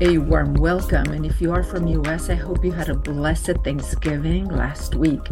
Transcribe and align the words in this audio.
A 0.00 0.18
warm 0.18 0.54
welcome. 0.54 1.12
And 1.12 1.24
if 1.24 1.40
you 1.40 1.52
are 1.52 1.62
from 1.62 1.86
US, 1.86 2.28
I 2.28 2.34
hope 2.34 2.64
you 2.64 2.72
had 2.72 2.88
a 2.88 2.94
blessed 2.94 3.52
Thanksgiving 3.64 4.46
last 4.48 4.94
week. 4.94 5.22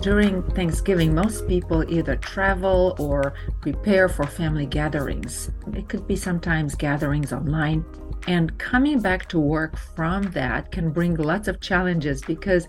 During 0.00 0.42
Thanksgiving, 0.50 1.14
most 1.14 1.48
people 1.48 1.82
either 1.88 2.16
travel 2.16 2.94
or 2.98 3.34
prepare 3.60 4.08
for 4.08 4.26
family 4.26 4.66
gatherings. 4.66 5.50
It 5.74 5.88
could 5.88 6.06
be 6.06 6.14
sometimes 6.16 6.74
gatherings 6.74 7.32
online. 7.32 7.84
And 8.28 8.56
coming 8.58 9.00
back 9.00 9.28
to 9.30 9.40
work 9.40 9.76
from 9.76 10.24
that 10.32 10.70
can 10.70 10.90
bring 10.90 11.16
lots 11.16 11.48
of 11.48 11.60
challenges 11.60 12.20
because 12.20 12.68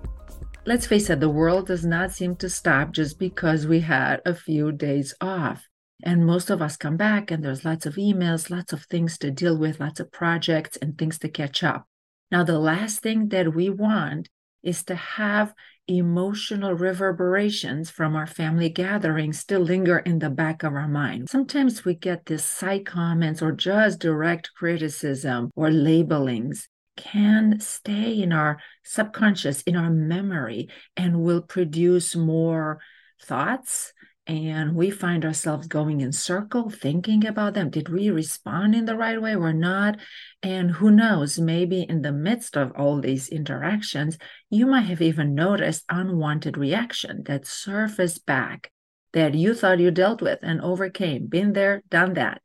let's 0.65 0.87
face 0.87 1.09
it, 1.09 1.19
the 1.19 1.29
world 1.29 1.67
does 1.67 1.85
not 1.85 2.11
seem 2.11 2.35
to 2.37 2.49
stop 2.49 2.91
just 2.91 3.19
because 3.19 3.67
we 3.67 3.81
had 3.81 4.21
a 4.25 4.33
few 4.33 4.71
days 4.71 5.13
off. 5.19 5.67
And 6.03 6.25
most 6.25 6.49
of 6.49 6.61
us 6.61 6.75
come 6.75 6.97
back, 6.97 7.31
and 7.31 7.43
there's 7.43 7.65
lots 7.65 7.85
of 7.85 7.95
emails, 7.95 8.49
lots 8.49 8.73
of 8.73 8.83
things 8.85 9.17
to 9.19 9.31
deal 9.31 9.57
with, 9.57 9.79
lots 9.79 9.99
of 9.99 10.11
projects 10.11 10.77
and 10.77 10.97
things 10.97 11.17
to 11.19 11.29
catch 11.29 11.63
up. 11.63 11.87
Now, 12.31 12.43
the 12.43 12.59
last 12.59 13.01
thing 13.01 13.29
that 13.29 13.53
we 13.53 13.69
want 13.69 14.29
is 14.63 14.83
to 14.85 14.95
have 14.95 15.53
emotional 15.87 16.73
reverberations 16.73 17.89
from 17.89 18.15
our 18.15 18.25
family 18.25 18.69
gatherings 18.69 19.39
still 19.39 19.59
linger 19.59 19.99
in 19.99 20.19
the 20.19 20.29
back 20.29 20.63
of 20.63 20.73
our 20.73 20.87
mind. 20.87 21.29
Sometimes 21.29 21.83
we 21.83 21.93
get 21.93 22.25
these 22.25 22.43
side 22.43 22.85
comments 22.85 23.41
or 23.41 23.51
just 23.51 23.99
direct 23.99 24.51
criticism 24.55 25.51
or 25.55 25.69
labelings 25.69 26.69
can 26.95 27.59
stay 27.59 28.21
in 28.21 28.31
our 28.31 28.59
subconscious, 28.83 29.61
in 29.63 29.75
our 29.75 29.89
memory, 29.89 30.69
and 30.95 31.21
will 31.21 31.41
produce 31.41 32.15
more 32.15 32.79
thoughts. 33.21 33.93
And 34.25 34.75
we 34.75 34.89
find 34.89 35.25
ourselves 35.25 35.67
going 35.67 35.99
in 35.99 36.13
circle 36.13 36.69
thinking 36.69 37.25
about 37.25 37.55
them. 37.55 37.69
Did 37.69 37.89
we 37.89 38.09
respond 38.09 38.73
in 38.73 38.85
the 38.85 38.95
right 38.95 39.21
way 39.21 39.35
or 39.35 39.51
not? 39.51 39.97
And 40.41 40.71
who 40.71 40.91
knows 40.91 41.39
maybe 41.39 41.81
in 41.81 42.03
the 42.03 42.13
midst 42.13 42.55
of 42.55 42.71
all 42.77 43.01
these 43.01 43.27
interactions 43.27 44.17
you 44.49 44.65
might 44.65 44.83
have 44.83 45.01
even 45.01 45.35
noticed 45.35 45.83
unwanted 45.89 46.57
reaction 46.57 47.23
that 47.25 47.45
surfaced 47.45 48.25
back 48.25 48.71
that 49.11 49.35
you 49.35 49.53
thought 49.53 49.79
you 49.79 49.91
dealt 49.91 50.21
with 50.21 50.39
and 50.41 50.61
overcame 50.61 51.27
been 51.27 51.51
there 51.51 51.83
done 51.89 52.13
that. 52.13 52.41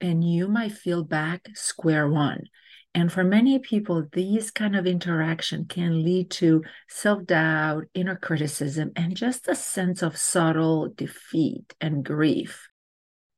And 0.00 0.22
you 0.22 0.46
might 0.46 0.72
feel 0.72 1.02
back 1.02 1.48
square 1.54 2.08
one 2.08 2.44
and 2.94 3.12
for 3.12 3.22
many 3.22 3.58
people, 3.58 4.06
these 4.12 4.50
kind 4.50 4.74
of 4.74 4.86
interaction 4.86 5.66
can 5.66 6.02
lead 6.02 6.30
to 6.32 6.64
self-doubt, 6.88 7.84
inner 7.94 8.16
criticism, 8.16 8.92
and 8.96 9.16
just 9.16 9.46
a 9.46 9.54
sense 9.54 10.02
of 10.02 10.16
subtle 10.16 10.88
defeat 10.88 11.74
and 11.80 12.04
grief. 12.04 12.68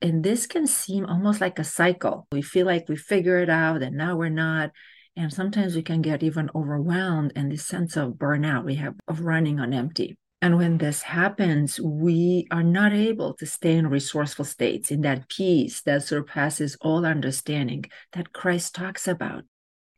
And 0.01 0.25
this 0.25 0.47
can 0.47 0.67
seem 0.67 1.05
almost 1.05 1.41
like 1.41 1.59
a 1.59 1.65
cycle. 1.65 2.27
We 2.33 2.43
feel 2.43 2.65
like 2.65 2.89
we 2.89 2.97
figure 2.97 3.39
it 3.39 3.51
out 3.51 3.83
and 3.83 3.97
now 3.97 4.17
we're 4.17 4.31
not. 4.31 4.71
And 5.17 5.33
sometimes 5.33 5.75
we 5.75 5.83
can 5.83 6.01
get 6.01 6.23
even 6.23 6.49
overwhelmed 6.55 7.33
and 7.37 7.53
this 7.53 7.67
sense 7.67 7.97
of 7.97 8.13
burnout 8.13 8.65
we 8.65 8.77
have 8.77 8.95
of 9.09 9.21
running 9.21 9.61
on 9.61 9.75
empty. 9.75 10.17
And 10.43 10.57
when 10.57 10.79
this 10.79 11.03
happens, 11.03 11.79
we 11.79 12.47
are 12.51 12.63
not 12.63 12.93
able 12.93 13.35
to 13.35 13.47
stay 13.47 13.77
in 13.77 13.89
resourceful 13.89 14.47
states, 14.47 14.91
in 14.91 15.03
that 15.03 15.29
peace 15.29 15.83
that 15.83 16.03
surpasses 16.03 16.79
all 16.81 17.05
understanding 17.05 17.85
that 18.13 18.33
Christ 18.33 18.75
talks 18.75 19.07
about. 19.07 19.45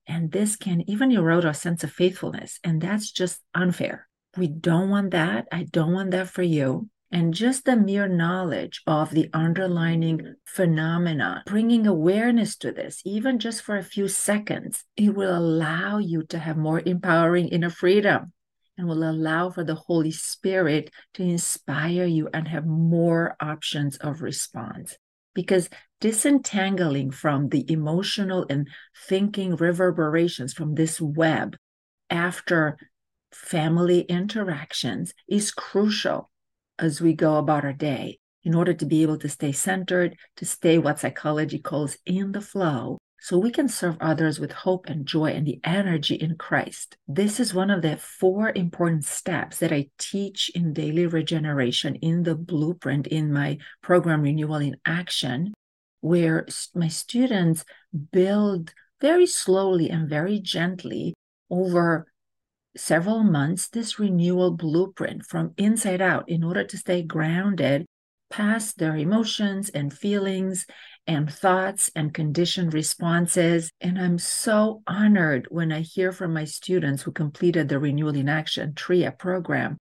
And 0.09 0.33
this 0.33 0.57
can 0.57 0.83
even 0.91 1.13
erode 1.13 1.45
our 1.45 1.55
sense 1.55 1.85
of 1.85 1.93
faithfulness. 1.93 2.59
And 2.65 2.81
that's 2.81 3.13
just 3.13 3.41
unfair. 3.55 4.09
We 4.37 4.48
don't 4.48 4.91
want 4.91 5.13
that. 5.13 5.47
I 5.53 5.63
don't 5.63 5.93
want 5.93 6.11
that 6.11 6.29
for 6.29 6.43
you. 6.43 6.89
And 7.13 7.35
just 7.35 7.67
the 7.67 7.77
mere 7.77 8.09
knowledge 8.09 8.83
of 8.87 9.11
the 9.11 9.29
underlining 9.35 10.35
phenomena, 10.45 11.45
bringing 11.47 11.87
awareness 11.87 12.57
to 12.57 12.73
this, 12.73 13.01
even 13.05 13.39
just 13.39 13.63
for 13.63 13.77
a 13.77 13.83
few 13.85 14.09
seconds, 14.09 14.85
it 14.97 15.15
will 15.15 15.37
allow 15.37 15.98
you 15.98 16.25
to 16.25 16.39
have 16.39 16.57
more 16.57 16.83
empowering 16.85 17.48
inner 17.48 17.70
freedom 17.70 18.33
and 18.77 18.88
will 18.88 19.08
allow 19.08 19.50
for 19.50 19.64
the 19.64 19.74
Holy 19.74 20.10
Spirit 20.10 20.90
to 21.14 21.22
inspire 21.22 22.05
you 22.05 22.28
and 22.33 22.48
have 22.48 22.66
more 22.66 23.36
options 23.40 23.96
of 23.98 24.22
response. 24.22 24.96
Because 25.34 25.68
disentangling 26.00 27.10
from 27.10 27.48
the 27.48 27.70
emotional 27.70 28.46
and 28.50 28.68
thinking 29.08 29.56
reverberations 29.56 30.52
from 30.52 30.74
this 30.74 31.00
web 31.00 31.56
after 32.10 32.77
family 33.30 34.00
interactions 34.00 35.14
is 35.28 35.52
crucial 35.52 36.30
as 36.78 37.00
we 37.00 37.14
go 37.14 37.36
about 37.36 37.64
our 37.64 37.72
day 37.72 38.18
in 38.44 38.54
order 38.54 38.74
to 38.74 38.84
be 38.84 39.02
able 39.02 39.18
to 39.18 39.28
stay 39.28 39.52
centered, 39.52 40.16
to 40.36 40.44
stay 40.44 40.78
what 40.78 40.98
psychology 40.98 41.58
calls 41.58 41.96
in 42.04 42.33
the 42.33 42.40
flow, 42.40 42.98
so 43.22 43.38
we 43.38 43.52
can 43.52 43.68
serve 43.68 43.96
others 44.00 44.40
with 44.40 44.50
hope 44.50 44.86
and 44.88 45.06
joy 45.06 45.27
and 45.27 45.46
the 45.46 45.60
energy 45.62 46.16
in 46.16 46.34
Christ. 46.34 46.96
This 47.06 47.38
is 47.38 47.55
one 47.55 47.70
of 47.70 47.80
the 47.80 47.96
four 47.96 48.50
important 48.56 49.05
steps 49.05 49.58
that 49.58 49.72
I 49.72 49.90
teach 49.96 50.50
in 50.56 50.72
daily 50.72 51.06
regeneration 51.06 51.94
in 51.94 52.24
the 52.24 52.34
blueprint 52.34 53.06
in 53.06 53.33
my 53.33 53.58
program 53.80 54.22
Renewal 54.22 54.56
in 54.56 54.77
Action, 54.84 55.55
where 56.00 56.46
my 56.74 56.88
students 56.88 57.64
build 58.10 58.74
very 59.00 59.28
slowly 59.28 59.89
and 59.89 60.08
very 60.08 60.40
gently 60.40 61.14
over 61.48 62.08
several 62.77 63.22
months 63.22 63.68
this 63.68 64.00
renewal 64.00 64.50
blueprint 64.50 65.24
from 65.24 65.54
inside 65.56 66.00
out 66.00 66.28
in 66.28 66.42
order 66.42 66.64
to 66.64 66.77
stay 66.77 67.02
grounded 67.04 67.86
past 68.30 68.78
their 68.78 68.96
emotions 68.96 69.68
and 69.68 69.92
feelings 69.92 70.66
and 71.07 71.33
thoughts 71.33 71.90
and 71.96 72.14
conditioned 72.14 72.74
responses. 72.74 73.70
And 73.80 73.98
I'm 73.98 74.18
so 74.18 74.83
honored 74.86 75.46
when 75.51 75.73
I 75.73 75.80
hear 75.80 76.13
from 76.13 76.33
my 76.33 76.45
students 76.45 77.02
who 77.02 77.13
completed 77.13 77.68
the 77.68 77.79
Renewal 77.79 78.14
in 78.14 78.29
Action 78.29 78.74
TRIA 78.74 79.13
program 79.13 79.79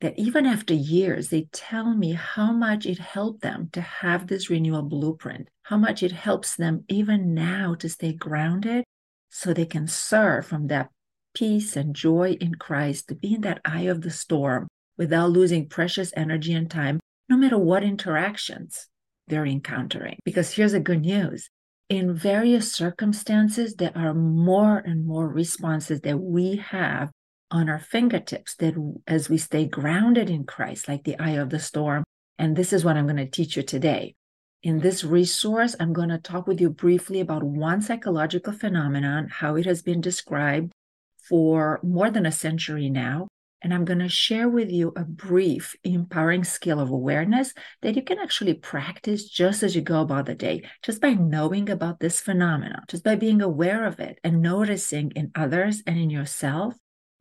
that 0.00 0.18
even 0.18 0.44
after 0.44 0.74
years, 0.74 1.28
they 1.28 1.48
tell 1.52 1.94
me 1.94 2.12
how 2.12 2.52
much 2.52 2.84
it 2.84 2.98
helped 2.98 3.42
them 3.42 3.70
to 3.72 3.80
have 3.80 4.26
this 4.26 4.50
renewal 4.50 4.82
blueprint, 4.82 5.48
how 5.62 5.78
much 5.78 6.02
it 6.02 6.12
helps 6.12 6.56
them 6.56 6.84
even 6.88 7.32
now 7.32 7.74
to 7.74 7.88
stay 7.88 8.12
grounded 8.12 8.84
so 9.30 9.52
they 9.52 9.64
can 9.64 9.86
serve 9.86 10.46
from 10.46 10.66
that 10.66 10.90
peace 11.34 11.74
and 11.76 11.96
joy 11.96 12.36
in 12.40 12.54
Christ, 12.54 13.08
to 13.08 13.14
be 13.14 13.34
in 13.34 13.40
that 13.42 13.60
eye 13.64 13.82
of 13.82 14.02
the 14.02 14.10
storm 14.10 14.68
without 14.96 15.30
losing 15.30 15.68
precious 15.68 16.12
energy 16.16 16.52
and 16.52 16.70
time 16.70 17.00
no 17.28 17.36
matter 17.36 17.58
what 17.58 17.82
interactions 17.82 18.88
they're 19.28 19.46
encountering. 19.46 20.18
Because 20.24 20.52
here's 20.52 20.72
the 20.72 20.80
good 20.80 21.02
news 21.02 21.48
in 21.88 22.14
various 22.14 22.72
circumstances, 22.72 23.74
there 23.74 23.92
are 23.94 24.14
more 24.14 24.78
and 24.78 25.06
more 25.06 25.28
responses 25.28 26.00
that 26.00 26.18
we 26.18 26.56
have 26.56 27.10
on 27.50 27.68
our 27.68 27.78
fingertips 27.78 28.54
that 28.56 28.74
as 29.06 29.28
we 29.28 29.36
stay 29.36 29.66
grounded 29.66 30.30
in 30.30 30.44
Christ, 30.44 30.88
like 30.88 31.04
the 31.04 31.18
eye 31.18 31.32
of 31.32 31.50
the 31.50 31.60
storm. 31.60 32.04
And 32.38 32.56
this 32.56 32.72
is 32.72 32.84
what 32.84 32.96
I'm 32.96 33.06
going 33.06 33.16
to 33.18 33.26
teach 33.26 33.56
you 33.56 33.62
today. 33.62 34.14
In 34.62 34.80
this 34.80 35.04
resource, 35.04 35.76
I'm 35.78 35.92
going 35.92 36.08
to 36.08 36.18
talk 36.18 36.46
with 36.46 36.60
you 36.60 36.70
briefly 36.70 37.20
about 37.20 37.42
one 37.42 37.82
psychological 37.82 38.54
phenomenon, 38.54 39.28
how 39.30 39.56
it 39.56 39.66
has 39.66 39.82
been 39.82 40.00
described 40.00 40.72
for 41.28 41.80
more 41.82 42.10
than 42.10 42.24
a 42.24 42.32
century 42.32 42.88
now, 42.88 43.28
and 43.64 43.72
I'm 43.72 43.86
going 43.86 44.00
to 44.00 44.08
share 44.10 44.48
with 44.48 44.70
you 44.70 44.92
a 44.94 45.04
brief 45.04 45.74
empowering 45.84 46.44
skill 46.44 46.78
of 46.78 46.90
awareness 46.90 47.54
that 47.80 47.96
you 47.96 48.02
can 48.02 48.18
actually 48.18 48.52
practice 48.52 49.24
just 49.24 49.62
as 49.62 49.74
you 49.74 49.80
go 49.80 50.02
about 50.02 50.26
the 50.26 50.34
day, 50.34 50.62
just 50.82 51.00
by 51.00 51.14
knowing 51.14 51.70
about 51.70 51.98
this 51.98 52.20
phenomenon, 52.20 52.82
just 52.88 53.02
by 53.02 53.16
being 53.16 53.40
aware 53.40 53.86
of 53.86 53.98
it 54.00 54.18
and 54.22 54.42
noticing 54.42 55.10
in 55.12 55.32
others 55.34 55.82
and 55.86 55.98
in 55.98 56.10
yourself. 56.10 56.74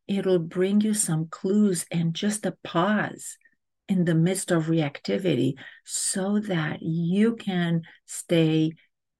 It'll 0.05 0.37
bring 0.37 0.81
you 0.81 0.93
some 0.93 1.27
clues 1.27 1.85
and 1.89 2.13
just 2.13 2.45
a 2.45 2.57
pause 2.61 3.37
in 3.87 4.03
the 4.03 4.15
midst 4.15 4.51
of 4.51 4.65
reactivity 4.65 5.53
so 5.85 6.39
that 6.39 6.81
you 6.81 7.37
can 7.37 7.83
stay 8.05 8.73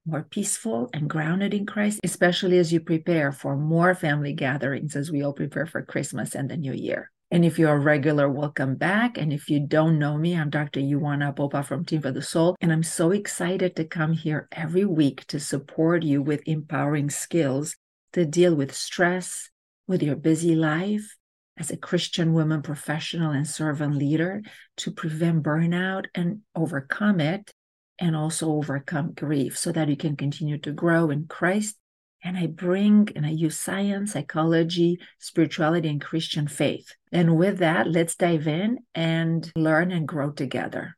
more 0.04 0.24
peaceful 0.24 0.90
and 0.92 1.08
grounded 1.08 1.54
in 1.54 1.64
Christ, 1.64 2.00
especially 2.04 2.58
as 2.58 2.70
you 2.70 2.80
prepare 2.80 3.32
for 3.32 3.56
more 3.56 3.94
family 3.94 4.34
gatherings 4.34 4.94
as 4.94 5.10
we 5.10 5.22
all 5.22 5.32
prepare 5.32 5.64
for 5.64 5.80
Christmas 5.80 6.34
and 6.34 6.50
the 6.50 6.58
new 6.58 6.74
year. 6.74 7.10
And 7.34 7.44
if 7.44 7.58
you're 7.58 7.74
a 7.74 7.78
regular, 7.80 8.30
welcome 8.30 8.76
back. 8.76 9.18
And 9.18 9.32
if 9.32 9.50
you 9.50 9.58
don't 9.58 9.98
know 9.98 10.16
me, 10.16 10.36
I'm 10.36 10.50
Dr. 10.50 10.78
Ioana 10.78 11.34
Popa 11.34 11.64
from 11.64 11.84
Team 11.84 12.00
for 12.00 12.12
the 12.12 12.22
Soul. 12.22 12.54
And 12.60 12.72
I'm 12.72 12.84
so 12.84 13.10
excited 13.10 13.74
to 13.74 13.84
come 13.84 14.12
here 14.12 14.46
every 14.52 14.84
week 14.84 15.26
to 15.26 15.40
support 15.40 16.04
you 16.04 16.22
with 16.22 16.46
empowering 16.46 17.10
skills 17.10 17.74
to 18.12 18.24
deal 18.24 18.54
with 18.54 18.72
stress, 18.72 19.50
with 19.88 20.00
your 20.00 20.14
busy 20.14 20.54
life 20.54 21.16
as 21.56 21.72
a 21.72 21.76
Christian 21.76 22.34
woman 22.34 22.62
professional 22.62 23.32
and 23.32 23.48
servant 23.48 23.96
leader 23.96 24.40
to 24.76 24.92
prevent 24.92 25.42
burnout 25.42 26.04
and 26.14 26.42
overcome 26.54 27.18
it, 27.18 27.50
and 27.98 28.14
also 28.14 28.52
overcome 28.52 29.10
grief 29.10 29.58
so 29.58 29.72
that 29.72 29.88
you 29.88 29.96
can 29.96 30.14
continue 30.14 30.58
to 30.58 30.70
grow 30.70 31.10
in 31.10 31.26
Christ 31.26 31.74
and 32.24 32.38
I 32.38 32.46
bring 32.46 33.10
and 33.14 33.26
I 33.26 33.30
use 33.30 33.58
science, 33.58 34.12
psychology, 34.14 34.98
spirituality, 35.18 35.90
and 35.90 36.00
Christian 36.00 36.48
faith. 36.48 36.94
And 37.12 37.36
with 37.36 37.58
that, 37.58 37.86
let's 37.86 38.16
dive 38.16 38.48
in 38.48 38.78
and 38.94 39.52
learn 39.54 39.92
and 39.92 40.08
grow 40.08 40.30
together. 40.30 40.96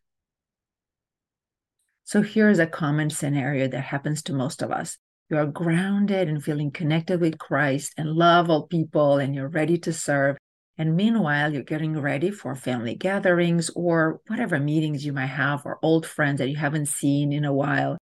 So 2.05 2.23
here's 2.23 2.61
a 2.61 2.67
common 2.69 3.11
scenario 3.11 3.67
that 3.67 3.81
happens 3.81 4.23
to 4.23 4.33
most 4.33 4.63
of 4.63 4.71
us. 4.71 4.97
You 5.29 5.39
are 5.39 5.47
grounded 5.47 6.29
and 6.29 6.43
feeling 6.43 6.71
connected 6.71 7.21
with 7.21 7.37
Christ 7.39 7.93
and 7.97 8.13
love 8.13 8.49
all 8.49 8.69
people, 8.69 9.19
and 9.19 9.35
you're 9.35 9.49
ready 9.49 9.77
to 9.79 9.93
serve. 9.93 10.37
And 10.79 10.95
meanwhile, 10.95 11.53
you're 11.53 11.65
getting 11.65 11.99
ready 11.99 12.31
for 12.31 12.55
family 12.55 12.95
gatherings 12.95 13.71
or 13.71 14.21
whatever 14.29 14.61
meetings 14.61 15.05
you 15.05 15.13
might 15.13 15.27
have, 15.27 15.67
or 15.67 15.81
old 15.83 16.07
friends 16.07 16.39
that 16.39 16.49
you 16.49 16.57
haven't 16.57 16.87
seen 16.87 17.33
in 17.33 17.45
a 17.45 17.53
while. 17.53 17.99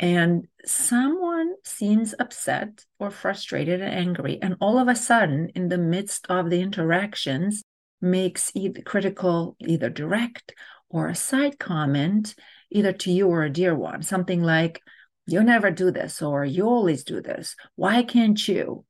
And 0.00 0.48
someone 0.64 1.54
seems 1.64 2.14
upset 2.18 2.84
or 2.98 3.10
frustrated 3.10 3.80
and 3.80 3.94
angry. 3.94 4.38
And 4.42 4.56
all 4.60 4.78
of 4.78 4.88
a 4.88 4.96
sudden, 4.96 5.50
in 5.54 5.68
the 5.68 5.78
midst 5.78 6.26
of 6.28 6.50
the 6.50 6.60
interactions, 6.60 7.62
makes 8.00 8.50
either 8.54 8.82
critical, 8.82 9.56
either 9.60 9.88
direct 9.88 10.52
or 10.88 11.08
a 11.08 11.14
side 11.14 11.58
comment, 11.58 12.34
either 12.70 12.92
to 12.92 13.12
you 13.12 13.28
or 13.28 13.44
a 13.44 13.50
dear 13.50 13.74
one, 13.74 14.02
something 14.02 14.42
like, 14.42 14.80
You 15.26 15.42
never 15.42 15.70
do 15.70 15.90
this, 15.90 16.20
or 16.20 16.44
You 16.44 16.66
always 16.66 17.04
do 17.04 17.20
this. 17.20 17.56
Why 17.76 18.02
can't 18.02 18.46
you? 18.46 18.84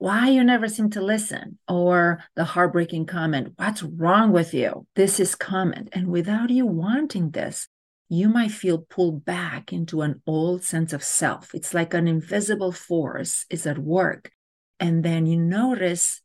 why 0.00 0.30
you 0.30 0.42
never 0.42 0.66
seem 0.66 0.88
to 0.88 1.02
listen 1.02 1.58
or 1.68 2.24
the 2.34 2.44
heartbreaking 2.44 3.04
comment 3.04 3.52
what's 3.56 3.82
wrong 3.82 4.32
with 4.32 4.54
you 4.54 4.86
this 4.96 5.20
is 5.20 5.34
common 5.34 5.90
and 5.92 6.08
without 6.08 6.48
you 6.48 6.64
wanting 6.64 7.30
this 7.30 7.68
you 8.12 8.28
might 8.28 8.50
feel 8.50 8.78
pulled 8.78 9.24
back 9.24 9.72
into 9.72 10.02
an 10.02 10.20
old 10.26 10.64
sense 10.64 10.92
of 10.92 11.02
self. 11.02 11.54
It's 11.54 11.72
like 11.72 11.94
an 11.94 12.08
invisible 12.08 12.72
force 12.72 13.46
is 13.48 13.66
at 13.66 13.78
work. 13.78 14.32
And 14.80 15.04
then 15.04 15.26
you 15.26 15.36
notice 15.36 16.20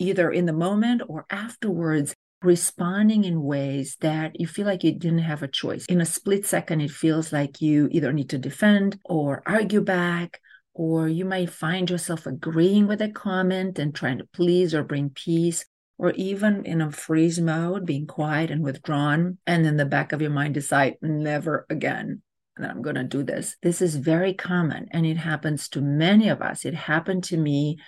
either 0.00 0.30
in 0.30 0.46
the 0.46 0.52
moment 0.52 1.02
or 1.08 1.24
afterwards 1.30 2.14
responding 2.42 3.22
in 3.22 3.42
ways 3.42 3.96
that 4.00 4.40
you 4.40 4.48
feel 4.48 4.66
like 4.66 4.82
you 4.82 4.92
didn't 4.92 5.20
have 5.20 5.42
a 5.44 5.48
choice. 5.48 5.86
In 5.86 6.00
a 6.00 6.06
split 6.06 6.44
second 6.44 6.80
it 6.80 6.90
feels 6.90 7.32
like 7.32 7.62
you 7.62 7.88
either 7.92 8.12
need 8.12 8.30
to 8.30 8.38
defend 8.38 8.98
or 9.04 9.42
argue 9.46 9.80
back 9.80 10.40
or 10.74 11.08
you 11.08 11.24
might 11.24 11.50
find 11.50 11.88
yourself 11.90 12.26
agreeing 12.26 12.88
with 12.88 13.00
a 13.02 13.08
comment 13.08 13.78
and 13.78 13.94
trying 13.94 14.18
to 14.18 14.28
please 14.32 14.74
or 14.74 14.82
bring 14.82 15.10
peace, 15.10 15.64
or 15.98 16.12
even 16.12 16.64
in 16.64 16.80
a 16.80 16.90
freeze 16.90 17.40
mode, 17.40 17.84
being 17.84 18.06
quiet 18.06 18.50
and 18.50 18.62
withdrawn, 18.62 19.38
and 19.46 19.66
in 19.66 19.76
the 19.76 19.84
back 19.84 20.12
of 20.12 20.22
your 20.22 20.30
mind 20.30 20.54
decide, 20.54 20.96
never 21.02 21.66
again 21.68 22.22
that 22.56 22.70
I'm 22.70 22.82
going 22.82 22.96
to 22.96 23.04
do 23.04 23.22
this. 23.22 23.56
This 23.62 23.80
is 23.82 23.96
very 23.96 24.34
common 24.34 24.88
and 24.90 25.06
it 25.06 25.16
happens 25.16 25.68
to 25.70 25.80
many 25.80 26.28
of 26.28 26.42
us. 26.42 26.64
It 26.64 26.74
happened 26.74 27.24
to 27.24 27.36
me 27.36 27.78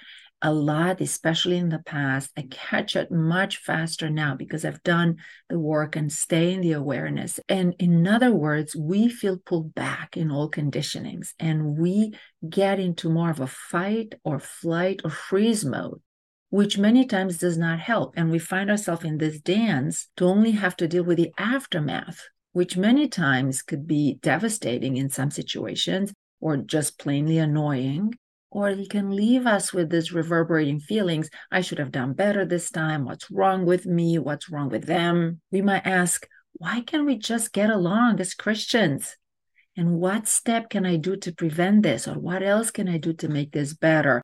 a 0.42 0.52
lot, 0.52 1.00
especially 1.00 1.58
in 1.58 1.68
the 1.68 1.80
past. 1.80 2.30
I 2.36 2.46
catch 2.50 2.96
it 2.96 3.10
much 3.10 3.58
faster 3.58 4.08
now 4.08 4.34
because 4.34 4.64
I've 4.64 4.82
done 4.82 5.16
the 5.50 5.58
work 5.58 5.96
and 5.96 6.10
stay 6.10 6.52
in 6.52 6.62
the 6.62 6.72
awareness. 6.72 7.38
And 7.48 7.74
in 7.78 8.06
other 8.06 8.32
words, 8.32 8.74
we 8.74 9.08
feel 9.08 9.38
pulled 9.38 9.74
back 9.74 10.16
in 10.16 10.30
all 10.30 10.50
conditionings 10.50 11.34
and 11.38 11.78
we 11.78 12.14
get 12.48 12.80
into 12.80 13.10
more 13.10 13.30
of 13.30 13.40
a 13.40 13.46
fight 13.46 14.14
or 14.24 14.38
flight 14.38 15.02
or 15.04 15.10
freeze 15.10 15.64
mode. 15.64 16.00
Which 16.50 16.78
many 16.78 17.06
times 17.06 17.38
does 17.38 17.56
not 17.56 17.80
help. 17.80 18.14
And 18.16 18.30
we 18.30 18.38
find 18.38 18.70
ourselves 18.70 19.04
in 19.04 19.18
this 19.18 19.40
dance 19.40 20.08
to 20.16 20.26
only 20.26 20.52
have 20.52 20.76
to 20.76 20.88
deal 20.88 21.04
with 21.04 21.16
the 21.16 21.32
aftermath, 21.38 22.28
which 22.52 22.76
many 22.76 23.08
times 23.08 23.62
could 23.62 23.86
be 23.86 24.18
devastating 24.20 24.96
in 24.96 25.10
some 25.10 25.30
situations 25.30 26.12
or 26.40 26.56
just 26.56 26.98
plainly 26.98 27.38
annoying 27.38 28.14
or 28.50 28.68
it 28.68 28.90
can 28.90 29.14
leave 29.14 29.46
us 29.46 29.72
with 29.72 29.90
these 29.90 30.12
reverberating 30.12 30.80
feelings 30.80 31.30
I 31.50 31.60
should 31.60 31.78
have 31.78 31.92
done 31.92 32.14
better 32.14 32.44
this 32.44 32.70
time. 32.70 33.04
What's 33.04 33.30
wrong 33.30 33.64
with 33.64 33.86
me? 33.86 34.18
What's 34.18 34.50
wrong 34.50 34.68
with 34.68 34.86
them? 34.86 35.40
We 35.52 35.62
might 35.62 35.86
ask, 35.86 36.26
why 36.54 36.80
can't 36.80 37.06
we 37.06 37.16
just 37.16 37.52
get 37.52 37.70
along 37.70 38.20
as 38.20 38.34
Christians? 38.34 39.16
And 39.76 40.00
what 40.00 40.26
step 40.26 40.68
can 40.68 40.84
I 40.84 40.96
do 40.96 41.16
to 41.16 41.32
prevent 41.32 41.84
this? 41.84 42.08
Or 42.08 42.14
what 42.14 42.42
else 42.42 42.72
can 42.72 42.88
I 42.88 42.98
do 42.98 43.12
to 43.14 43.28
make 43.28 43.52
this 43.52 43.72
better? 43.72 44.20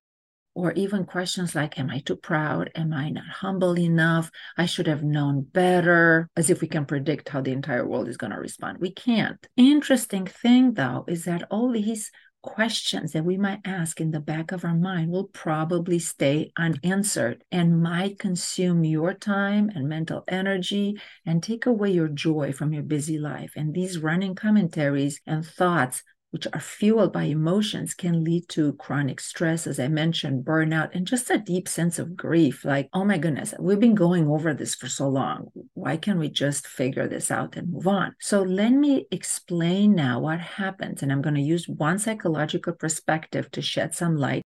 Or 0.56 0.72
even 0.72 1.04
questions 1.04 1.54
like, 1.54 1.78
Am 1.78 1.90
I 1.90 1.98
too 1.98 2.16
proud? 2.16 2.70
Am 2.74 2.94
I 2.94 3.10
not 3.10 3.26
humble 3.26 3.78
enough? 3.78 4.30
I 4.56 4.64
should 4.64 4.86
have 4.86 5.02
known 5.02 5.42
better, 5.42 6.30
as 6.34 6.48
if 6.48 6.62
we 6.62 6.66
can 6.66 6.86
predict 6.86 7.28
how 7.28 7.42
the 7.42 7.52
entire 7.52 7.86
world 7.86 8.08
is 8.08 8.16
going 8.16 8.32
to 8.32 8.38
respond. 8.38 8.78
We 8.78 8.90
can't. 8.90 9.46
Interesting 9.58 10.26
thing, 10.26 10.72
though, 10.72 11.04
is 11.08 11.26
that 11.26 11.46
all 11.50 11.70
these 11.70 12.10
questions 12.40 13.12
that 13.12 13.24
we 13.24 13.36
might 13.36 13.60
ask 13.66 14.00
in 14.00 14.12
the 14.12 14.20
back 14.20 14.50
of 14.50 14.64
our 14.64 14.74
mind 14.74 15.10
will 15.10 15.26
probably 15.26 15.98
stay 15.98 16.50
unanswered 16.56 17.44
and 17.52 17.82
might 17.82 18.18
consume 18.18 18.82
your 18.82 19.12
time 19.12 19.70
and 19.74 19.86
mental 19.86 20.24
energy 20.26 20.98
and 21.26 21.42
take 21.42 21.66
away 21.66 21.90
your 21.90 22.08
joy 22.08 22.50
from 22.50 22.72
your 22.72 22.84
busy 22.84 23.18
life. 23.18 23.52
And 23.56 23.74
these 23.74 23.98
running 23.98 24.34
commentaries 24.34 25.20
and 25.26 25.44
thoughts 25.44 26.02
which 26.30 26.46
are 26.52 26.60
fueled 26.60 27.12
by 27.12 27.24
emotions, 27.24 27.94
can 27.94 28.24
lead 28.24 28.48
to 28.50 28.74
chronic 28.74 29.20
stress, 29.20 29.66
as 29.66 29.80
I 29.80 29.88
mentioned, 29.88 30.44
burnout, 30.44 30.94
and 30.94 31.06
just 31.06 31.30
a 31.30 31.38
deep 31.38 31.68
sense 31.68 31.98
of 31.98 32.16
grief. 32.16 32.64
Like, 32.64 32.88
oh 32.92 33.04
my 33.04 33.18
goodness, 33.18 33.54
we've 33.58 33.80
been 33.80 33.94
going 33.94 34.28
over 34.28 34.52
this 34.52 34.74
for 34.74 34.88
so 34.88 35.08
long. 35.08 35.48
Why 35.74 35.96
can't 35.96 36.18
we 36.18 36.28
just 36.28 36.66
figure 36.66 37.08
this 37.08 37.30
out 37.30 37.56
and 37.56 37.72
move 37.72 37.86
on? 37.86 38.14
So, 38.20 38.42
let 38.42 38.70
me 38.70 39.06
explain 39.10 39.94
now 39.94 40.20
what 40.20 40.40
happens. 40.40 41.02
And 41.02 41.12
I'm 41.12 41.22
going 41.22 41.36
to 41.36 41.40
use 41.40 41.68
one 41.68 41.98
psychological 41.98 42.72
perspective 42.74 43.50
to 43.52 43.62
shed 43.62 43.94
some 43.94 44.16
light 44.16 44.42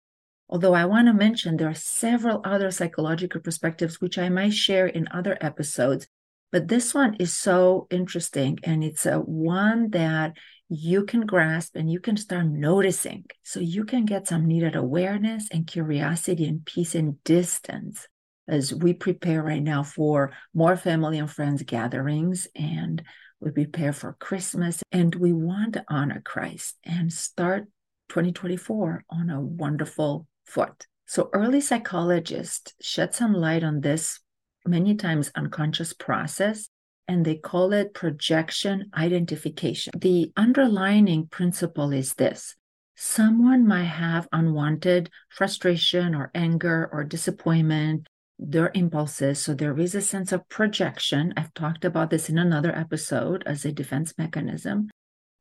Although 0.49 0.73
I 0.73 0.85
want 0.85 1.07
to 1.07 1.13
mention 1.13 1.57
there 1.57 1.69
are 1.69 1.75
several 1.75 2.41
other 2.43 2.71
psychological 2.71 3.39
perspectives 3.39 4.01
which 4.01 4.17
I 4.17 4.29
might 4.29 4.53
share 4.53 4.87
in 4.87 5.07
other 5.11 5.37
episodes, 5.39 6.07
but 6.51 6.67
this 6.67 6.91
one 6.95 7.13
is 7.19 7.31
so 7.31 7.85
interesting 7.91 8.57
and 8.63 8.83
it's 8.83 9.05
a 9.05 9.19
one 9.19 9.91
that 9.91 10.33
you 10.69 11.03
can 11.03 11.25
grasp 11.25 11.75
and 11.75 11.91
you 11.91 11.99
can 11.99 12.15
start 12.15 12.45
noticing. 12.45 13.25
So 13.43 13.59
you 13.59 13.83
can 13.83 14.05
get 14.05 14.27
some 14.27 14.45
needed 14.45 14.75
awareness 14.75 15.47
and 15.51 15.65
curiosity 15.65 16.47
and 16.47 16.63
peace 16.63 16.93
and 16.93 17.21
distance 17.23 18.07
as 18.47 18.73
we 18.73 18.93
prepare 18.93 19.41
right 19.41 19.63
now 19.63 19.83
for 19.83 20.31
more 20.53 20.77
family 20.77 21.17
and 21.17 21.29
friends 21.29 21.63
gatherings 21.63 22.47
and 22.55 23.03
we 23.39 23.51
prepare 23.51 23.93
for 23.93 24.13
Christmas 24.19 24.83
and 24.91 25.13
we 25.15 25.33
want 25.33 25.73
to 25.73 25.85
honor 25.89 26.21
Christ 26.23 26.75
and 26.83 27.11
start 27.11 27.63
2024 28.09 29.05
on 29.09 29.29
a 29.29 29.41
wonderful 29.41 30.27
foot. 30.45 30.85
So 31.07 31.29
early 31.33 31.61
psychologists 31.61 32.73
shed 32.79 33.15
some 33.15 33.33
light 33.33 33.63
on 33.63 33.81
this 33.81 34.19
many 34.65 34.93
times 34.95 35.31
unconscious 35.35 35.93
process 35.93 36.69
and 37.09 37.25
they 37.25 37.35
call 37.35 37.73
it 37.73 37.95
projection 37.95 38.91
identification. 38.95 39.91
The 39.97 40.31
underlining 40.37 41.25
principle 41.25 41.91
is 41.91 42.13
this 42.13 42.55
someone 42.95 43.65
might 43.65 43.85
have 43.85 44.27
unwanted 44.31 45.09
frustration 45.29 46.13
or 46.13 46.29
anger 46.35 46.87
or 46.93 47.03
disappointment, 47.03 48.05
their 48.37 48.69
impulses. 48.75 49.41
So 49.41 49.55
there 49.55 49.77
is 49.79 49.95
a 49.95 50.01
sense 50.01 50.31
of 50.31 50.47
projection. 50.49 51.33
I've 51.35 51.53
talked 51.55 51.83
about 51.83 52.11
this 52.11 52.29
in 52.29 52.37
another 52.37 52.75
episode 52.75 53.41
as 53.47 53.65
a 53.65 53.71
defense 53.71 54.13
mechanism. 54.17 54.91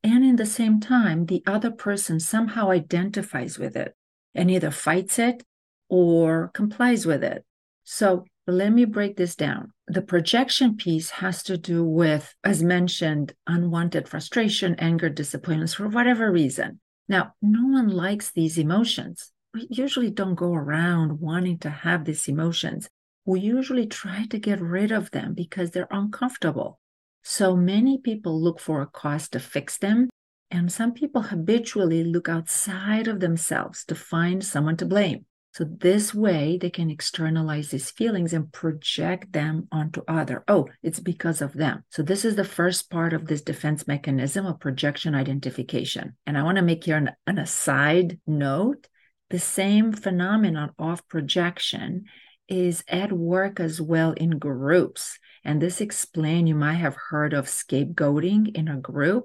And 0.02 0.24
in 0.24 0.36
the 0.36 0.46
same 0.46 0.80
time, 0.80 1.26
the 1.26 1.42
other 1.46 1.70
person 1.70 2.18
somehow 2.18 2.70
identifies 2.70 3.58
with 3.58 3.76
it 3.76 3.94
and 4.34 4.50
either 4.50 4.70
fights 4.70 5.18
it 5.18 5.42
or 5.90 6.50
complies 6.54 7.04
with 7.04 7.22
it. 7.22 7.44
So 7.90 8.26
let 8.46 8.74
me 8.74 8.84
break 8.84 9.16
this 9.16 9.34
down. 9.34 9.72
The 9.86 10.02
projection 10.02 10.76
piece 10.76 11.08
has 11.08 11.42
to 11.44 11.56
do 11.56 11.82
with, 11.82 12.34
as 12.44 12.62
mentioned, 12.62 13.32
unwanted 13.46 14.10
frustration, 14.10 14.74
anger, 14.74 15.08
disappointments 15.08 15.72
for 15.72 15.88
whatever 15.88 16.30
reason. 16.30 16.80
Now, 17.08 17.32
no 17.40 17.64
one 17.66 17.88
likes 17.88 18.30
these 18.30 18.58
emotions. 18.58 19.32
We 19.54 19.68
usually 19.70 20.10
don't 20.10 20.34
go 20.34 20.52
around 20.52 21.18
wanting 21.18 21.60
to 21.60 21.70
have 21.70 22.04
these 22.04 22.28
emotions. 22.28 22.90
We 23.24 23.40
usually 23.40 23.86
try 23.86 24.26
to 24.28 24.38
get 24.38 24.60
rid 24.60 24.92
of 24.92 25.10
them 25.12 25.32
because 25.32 25.70
they're 25.70 25.88
uncomfortable. 25.90 26.78
So 27.24 27.56
many 27.56 27.96
people 27.96 28.38
look 28.38 28.60
for 28.60 28.82
a 28.82 28.86
cause 28.86 29.30
to 29.30 29.40
fix 29.40 29.78
them. 29.78 30.10
And 30.50 30.70
some 30.70 30.92
people 30.92 31.22
habitually 31.22 32.04
look 32.04 32.28
outside 32.28 33.08
of 33.08 33.20
themselves 33.20 33.86
to 33.86 33.94
find 33.94 34.44
someone 34.44 34.76
to 34.76 34.84
blame. 34.84 35.24
So 35.58 35.64
this 35.64 36.14
way 36.14 36.56
they 36.56 36.70
can 36.70 36.88
externalize 36.88 37.70
these 37.70 37.90
feelings 37.90 38.32
and 38.32 38.52
project 38.52 39.32
them 39.32 39.66
onto 39.72 40.02
other. 40.06 40.44
Oh, 40.46 40.68
it's 40.84 41.00
because 41.00 41.42
of 41.42 41.52
them. 41.52 41.82
So 41.90 42.04
this 42.04 42.24
is 42.24 42.36
the 42.36 42.44
first 42.44 42.88
part 42.90 43.12
of 43.12 43.26
this 43.26 43.42
defense 43.42 43.88
mechanism 43.88 44.46
of 44.46 44.60
projection 44.60 45.16
identification. 45.16 46.14
And 46.28 46.38
I 46.38 46.44
want 46.44 46.58
to 46.58 46.62
make 46.62 46.84
here 46.84 46.96
an, 46.96 47.10
an 47.26 47.38
aside 47.38 48.20
note. 48.24 48.86
The 49.30 49.40
same 49.40 49.92
phenomenon 49.92 50.70
of 50.78 51.08
projection 51.08 52.04
is 52.46 52.84
at 52.86 53.10
work 53.10 53.58
as 53.58 53.80
well 53.80 54.12
in 54.12 54.38
groups. 54.38 55.18
And 55.42 55.60
this 55.60 55.80
explain 55.80 56.46
you 56.46 56.54
might 56.54 56.74
have 56.74 56.96
heard 57.10 57.34
of 57.34 57.46
scapegoating 57.46 58.54
in 58.56 58.68
a 58.68 58.76
group 58.76 59.24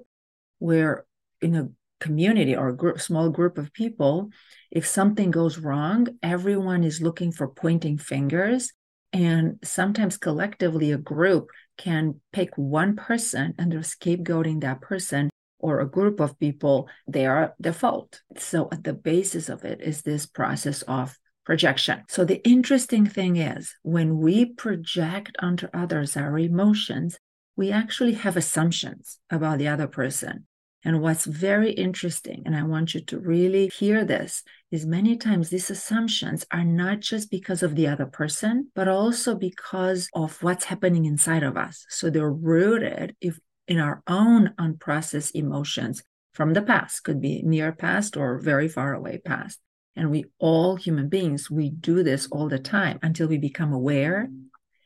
where 0.58 1.06
in 1.40 1.54
a 1.54 1.68
community 2.06 2.54
or 2.54 2.68
a 2.68 2.76
group, 2.76 3.00
small 3.00 3.28
group 3.30 3.56
of 3.56 3.72
people, 3.72 4.30
if 4.70 4.86
something 4.86 5.30
goes 5.30 5.58
wrong, 5.58 6.00
everyone 6.22 6.84
is 6.84 7.00
looking 7.00 7.32
for 7.32 7.48
pointing 7.48 7.96
fingers. 7.98 8.72
And 9.12 9.58
sometimes 9.64 10.18
collectively, 10.18 10.92
a 10.92 10.98
group 11.14 11.44
can 11.78 12.20
pick 12.32 12.50
one 12.56 12.94
person 12.96 13.54
and 13.58 13.70
they're 13.70 13.92
scapegoating 13.96 14.60
that 14.60 14.80
person 14.80 15.30
or 15.58 15.80
a 15.80 15.92
group 15.98 16.20
of 16.20 16.38
people, 16.38 16.88
they 17.08 17.24
are 17.24 17.54
the 17.58 17.72
fault. 17.72 18.20
So 18.36 18.68
at 18.70 18.84
the 18.84 18.92
basis 18.92 19.48
of 19.48 19.64
it 19.64 19.80
is 19.80 20.02
this 20.02 20.26
process 20.26 20.82
of 20.82 21.16
projection. 21.46 22.02
So 22.08 22.24
the 22.24 22.46
interesting 22.46 23.06
thing 23.06 23.36
is 23.36 23.74
when 23.82 24.18
we 24.18 24.44
project 24.44 25.36
onto 25.38 25.68
others 25.72 26.16
our 26.16 26.38
emotions, 26.38 27.18
we 27.56 27.70
actually 27.70 28.14
have 28.24 28.36
assumptions 28.36 29.18
about 29.30 29.58
the 29.58 29.68
other 29.68 29.86
person. 29.86 30.46
And 30.84 31.00
what's 31.00 31.24
very 31.24 31.72
interesting, 31.72 32.42
and 32.44 32.54
I 32.54 32.62
want 32.62 32.94
you 32.94 33.00
to 33.00 33.18
really 33.18 33.68
hear 33.68 34.04
this, 34.04 34.42
is 34.70 34.84
many 34.84 35.16
times 35.16 35.48
these 35.48 35.70
assumptions 35.70 36.44
are 36.50 36.64
not 36.64 37.00
just 37.00 37.30
because 37.30 37.62
of 37.62 37.74
the 37.74 37.88
other 37.88 38.06
person, 38.06 38.70
but 38.74 38.86
also 38.86 39.34
because 39.34 40.08
of 40.14 40.42
what's 40.42 40.66
happening 40.66 41.06
inside 41.06 41.42
of 41.42 41.56
us. 41.56 41.86
So 41.88 42.10
they're 42.10 42.30
rooted 42.30 43.16
if 43.20 43.38
in 43.66 43.78
our 43.80 44.02
own 44.06 44.52
unprocessed 44.58 45.34
emotions 45.34 46.02
from 46.34 46.52
the 46.52 46.62
past, 46.62 47.04
could 47.04 47.20
be 47.20 47.42
near 47.42 47.72
past 47.72 48.16
or 48.16 48.38
very 48.38 48.68
far 48.68 48.92
away 48.92 49.18
past. 49.24 49.60
And 49.96 50.10
we 50.10 50.24
all 50.38 50.76
human 50.76 51.08
beings, 51.08 51.50
we 51.50 51.70
do 51.70 52.02
this 52.02 52.26
all 52.30 52.48
the 52.48 52.58
time 52.58 52.98
until 53.02 53.28
we 53.28 53.38
become 53.38 53.72
aware 53.72 54.28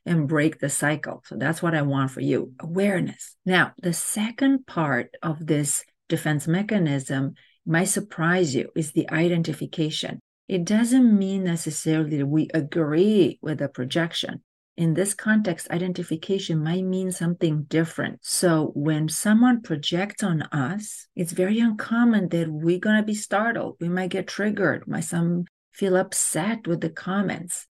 and 0.05 0.29
break 0.29 0.59
the 0.59 0.69
cycle. 0.69 1.23
So 1.27 1.37
that's 1.37 1.63
what 1.63 1.75
I 1.75 1.83
want 1.83 2.11
for 2.11 2.21
you 2.21 2.53
awareness. 2.61 3.37
Now, 3.45 3.73
the 3.83 3.93
second 3.93 4.67
part 4.67 5.15
of 5.23 5.47
this 5.47 5.85
defense 6.09 6.49
mechanism 6.49 7.35
might 7.67 7.85
surprise 7.85 8.55
you 8.55 8.71
is 8.75 8.93
the 8.93 9.09
identification. 9.11 10.21
It 10.49 10.65
doesn't 10.65 11.19
mean 11.19 11.45
necessarily 11.45 12.17
that 12.19 12.27
we 12.27 12.49
agree 12.55 13.39
with 13.43 13.59
the 13.59 13.69
projection. 13.69 14.43
In 14.79 14.95
this 14.95 15.13
context, 15.13 15.69
identification 15.71 16.63
might 16.63 16.85
mean 16.85 17.11
something 17.11 17.65
different. 17.65 18.21
So 18.23 18.71
when 18.75 19.09
someone 19.09 19.61
projects 19.61 20.23
on 20.23 20.43
us, 20.43 21.09
it's 21.17 21.33
very 21.33 21.59
uncommon 21.59 22.29
that 22.29 22.49
we're 22.49 22.79
going 22.79 22.97
to 22.97 23.03
be 23.03 23.15
startled. 23.15 23.77
We 23.81 23.89
might 23.89 24.11
get 24.11 24.29
triggered, 24.29 24.87
might 24.87 25.01
some 25.01 25.47
feel 25.73 25.97
upset 25.97 26.67
with 26.67 26.81
the 26.81 26.91
comments. 26.91 27.67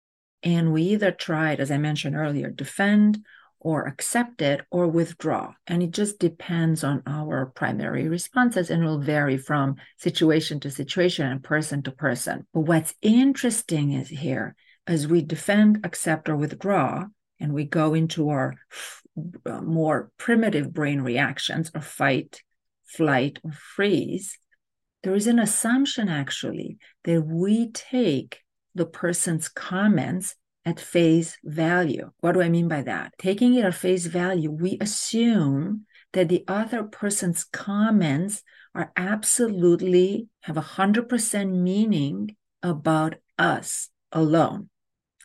And 0.42 0.72
we 0.72 0.82
either 0.82 1.10
tried, 1.10 1.60
as 1.60 1.70
I 1.70 1.78
mentioned 1.78 2.16
earlier, 2.16 2.50
defend 2.50 3.18
or 3.64 3.86
accept 3.86 4.42
it 4.42 4.60
or 4.70 4.86
withdraw. 4.86 5.54
And 5.66 5.82
it 5.82 5.90
just 5.90 6.18
depends 6.20 6.84
on 6.84 7.02
our 7.06 7.46
primary 7.46 8.08
responses 8.08 8.70
and 8.70 8.84
will 8.84 9.00
vary 9.00 9.38
from 9.38 9.76
situation 9.96 10.60
to 10.60 10.70
situation 10.70 11.26
and 11.26 11.42
person 11.42 11.82
to 11.82 11.90
person. 11.90 12.46
But 12.52 12.60
what's 12.60 12.94
interesting 13.00 13.92
is 13.92 14.10
here, 14.10 14.54
as 14.86 15.08
we 15.08 15.22
defend, 15.22 15.80
accept, 15.82 16.28
or 16.28 16.36
withdraw, 16.36 17.06
and 17.40 17.54
we 17.54 17.64
go 17.64 17.94
into 17.94 18.28
our 18.28 18.54
uh, 19.46 19.62
more 19.62 20.10
primitive 20.18 20.72
brain 20.72 21.00
reactions 21.00 21.70
or 21.74 21.80
fight, 21.80 22.42
flight, 22.84 23.38
or 23.42 23.52
freeze, 23.52 24.38
there 25.02 25.14
is 25.14 25.26
an 25.26 25.38
assumption 25.38 26.10
actually 26.10 26.76
that 27.04 27.22
we 27.22 27.70
take 27.70 28.40
the 28.74 28.86
person's 28.86 29.48
comments 29.48 30.36
at 30.64 30.80
face 30.80 31.38
value. 31.44 32.10
What 32.20 32.32
do 32.32 32.42
I 32.42 32.48
mean 32.48 32.68
by 32.68 32.82
that? 32.82 33.14
Taking 33.18 33.54
it 33.54 33.64
at 33.64 33.74
face 33.74 34.06
value, 34.06 34.50
we 34.50 34.78
assume 34.80 35.86
that 36.12 36.28
the 36.28 36.44
other 36.48 36.84
person's 36.84 37.44
comments 37.44 38.42
are 38.74 38.92
absolutely 38.96 40.28
have 40.40 40.56
a 40.56 40.62
hundred 40.62 41.08
percent 41.08 41.52
meaning 41.52 42.36
about 42.62 43.16
us 43.38 43.90
alone. 44.12 44.70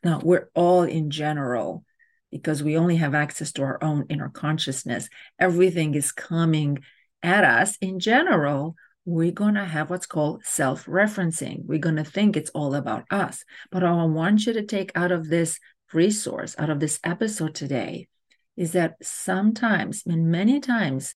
Now 0.03 0.19
we're 0.23 0.49
all 0.53 0.83
in 0.83 1.09
general 1.09 1.85
because 2.31 2.61
we 2.61 2.77
only 2.77 2.97
have 2.97 3.15
access 3.15 3.51
to 3.53 3.63
our 3.63 3.83
own 3.83 4.05
inner 4.09 4.29
consciousness. 4.29 5.09
Everything 5.39 5.95
is 5.95 6.11
coming 6.11 6.79
at 7.23 7.43
us 7.43 7.77
in 7.81 7.99
general 7.99 8.75
we're 9.05 9.31
going 9.31 9.55
to 9.55 9.65
have 9.65 9.89
what's 9.89 10.05
called 10.05 10.43
self 10.45 10.85
referencing. 10.85 11.65
We're 11.65 11.79
going 11.79 11.95
to 11.95 12.03
think 12.03 12.35
it's 12.35 12.51
all 12.51 12.75
about 12.75 13.05
us. 13.09 13.43
But 13.71 13.83
I 13.83 14.03
want 14.05 14.45
you 14.45 14.53
to 14.53 14.63
take 14.63 14.91
out 14.95 15.11
of 15.11 15.29
this 15.29 15.59
resource, 15.93 16.55
out 16.57 16.69
of 16.69 16.79
this 16.79 16.99
episode 17.03 17.55
today, 17.55 18.07
is 18.55 18.73
that 18.73 18.95
sometimes, 19.01 20.03
and 20.05 20.29
many 20.29 20.59
times, 20.59 21.15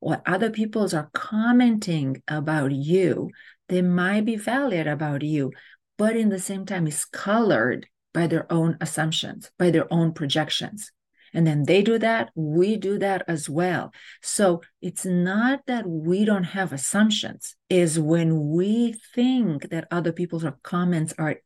what 0.00 0.22
other 0.26 0.50
people's 0.50 0.94
are 0.94 1.10
commenting 1.14 2.22
about 2.28 2.72
you, 2.72 3.30
they 3.68 3.82
might 3.82 4.24
be 4.24 4.36
valid 4.36 4.86
about 4.86 5.22
you, 5.22 5.52
but 5.96 6.16
in 6.16 6.28
the 6.28 6.40
same 6.40 6.66
time, 6.66 6.86
is 6.86 7.04
colored 7.04 7.86
by 8.12 8.26
their 8.26 8.52
own 8.52 8.76
assumptions, 8.80 9.50
by 9.58 9.70
their 9.70 9.92
own 9.92 10.12
projections 10.12 10.92
and 11.34 11.46
then 11.46 11.64
they 11.64 11.82
do 11.82 11.98
that 11.98 12.30
we 12.34 12.76
do 12.76 12.98
that 12.98 13.24
as 13.28 13.48
well. 13.48 13.92
So 14.22 14.62
it's 14.80 15.04
not 15.04 15.60
that 15.66 15.86
we 15.86 16.24
don't 16.24 16.44
have 16.44 16.72
assumptions 16.72 17.56
is 17.68 17.98
when 17.98 18.50
we 18.50 18.94
think 19.14 19.70
that 19.70 19.88
other 19.90 20.12
people's 20.12 20.44
comments 20.62 21.14
are 21.18 21.36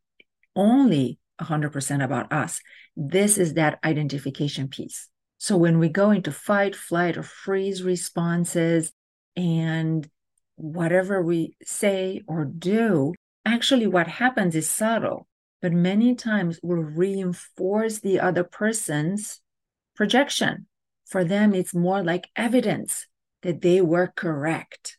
only 0.54 1.18
100% 1.40 2.02
about 2.02 2.32
us 2.32 2.60
this 2.96 3.36
is 3.36 3.54
that 3.54 3.78
identification 3.84 4.68
piece. 4.68 5.08
So 5.38 5.56
when 5.56 5.78
we 5.78 5.90
go 5.90 6.10
into 6.10 6.32
fight 6.32 6.74
flight 6.74 7.18
or 7.18 7.22
freeze 7.22 7.82
responses 7.82 8.92
and 9.36 10.08
whatever 10.56 11.22
we 11.22 11.56
say 11.62 12.22
or 12.26 12.46
do 12.46 13.12
actually 13.44 13.86
what 13.86 14.08
happens 14.08 14.56
is 14.56 14.68
subtle 14.68 15.28
but 15.60 15.72
many 15.72 16.14
times 16.14 16.58
will 16.62 16.82
reinforce 16.82 17.98
the 17.98 18.18
other 18.18 18.42
person's 18.42 19.40
projection. 19.96 20.66
For 21.06 21.24
them, 21.24 21.54
it's 21.54 21.74
more 21.74 22.02
like 22.02 22.28
evidence 22.36 23.06
that 23.42 23.60
they 23.60 23.80
were 23.80 24.12
correct 24.14 24.98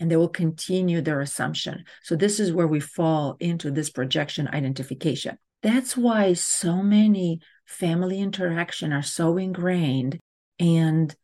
and 0.00 0.10
they 0.10 0.16
will 0.16 0.28
continue 0.28 1.00
their 1.00 1.20
assumption. 1.20 1.84
So, 2.02 2.16
this 2.16 2.38
is 2.38 2.52
where 2.52 2.66
we 2.66 2.80
fall 2.80 3.36
into 3.40 3.70
this 3.70 3.90
projection 3.90 4.48
identification. 4.48 5.38
That's 5.62 5.96
why 5.96 6.34
so 6.34 6.82
many 6.82 7.40
family 7.66 8.20
interaction 8.20 8.92
are 8.92 9.02
so 9.02 9.36
ingrained 9.36 10.18
and 10.58 11.14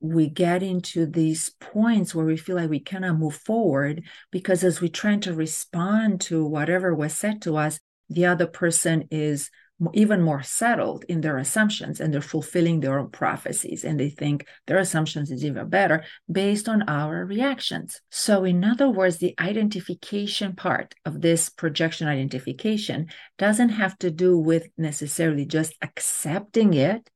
we 0.00 0.28
get 0.28 0.62
into 0.62 1.06
these 1.06 1.50
points 1.60 2.14
where 2.14 2.24
we 2.24 2.36
feel 2.36 2.56
like 2.56 2.70
we 2.70 2.80
cannot 2.80 3.18
move 3.18 3.34
forward 3.34 4.02
because 4.30 4.64
as 4.64 4.80
we 4.80 4.88
try 4.88 5.16
to 5.16 5.34
respond 5.34 6.20
to 6.22 6.44
whatever 6.44 6.94
was 6.94 7.14
said 7.14 7.42
to 7.42 7.56
us, 7.56 7.78
the 8.08 8.26
other 8.26 8.46
person 8.46 9.06
is 9.10 9.50
even 9.94 10.20
more 10.20 10.42
settled 10.42 11.04
in 11.08 11.20
their 11.20 11.38
assumptions 11.38 12.00
and 12.00 12.12
they're 12.12 12.20
fulfilling 12.20 12.80
their 12.80 12.98
own 12.98 13.10
prophecies 13.10 13.84
and 13.84 13.98
they 13.98 14.10
think 14.10 14.46
their 14.66 14.78
assumptions 14.78 15.30
is 15.30 15.44
even 15.44 15.68
better 15.68 16.04
based 16.30 16.68
on 16.68 16.82
our 16.88 17.24
reactions 17.24 18.00
so 18.10 18.44
in 18.44 18.62
other 18.64 18.88
words 18.88 19.18
the 19.18 19.34
identification 19.40 20.54
part 20.54 20.94
of 21.04 21.20
this 21.20 21.48
projection 21.48 22.08
identification 22.08 23.06
doesn't 23.38 23.70
have 23.70 23.96
to 23.98 24.10
do 24.10 24.36
with 24.36 24.68
necessarily 24.76 25.46
just 25.46 25.74
accepting 25.82 26.74
it 26.74 27.08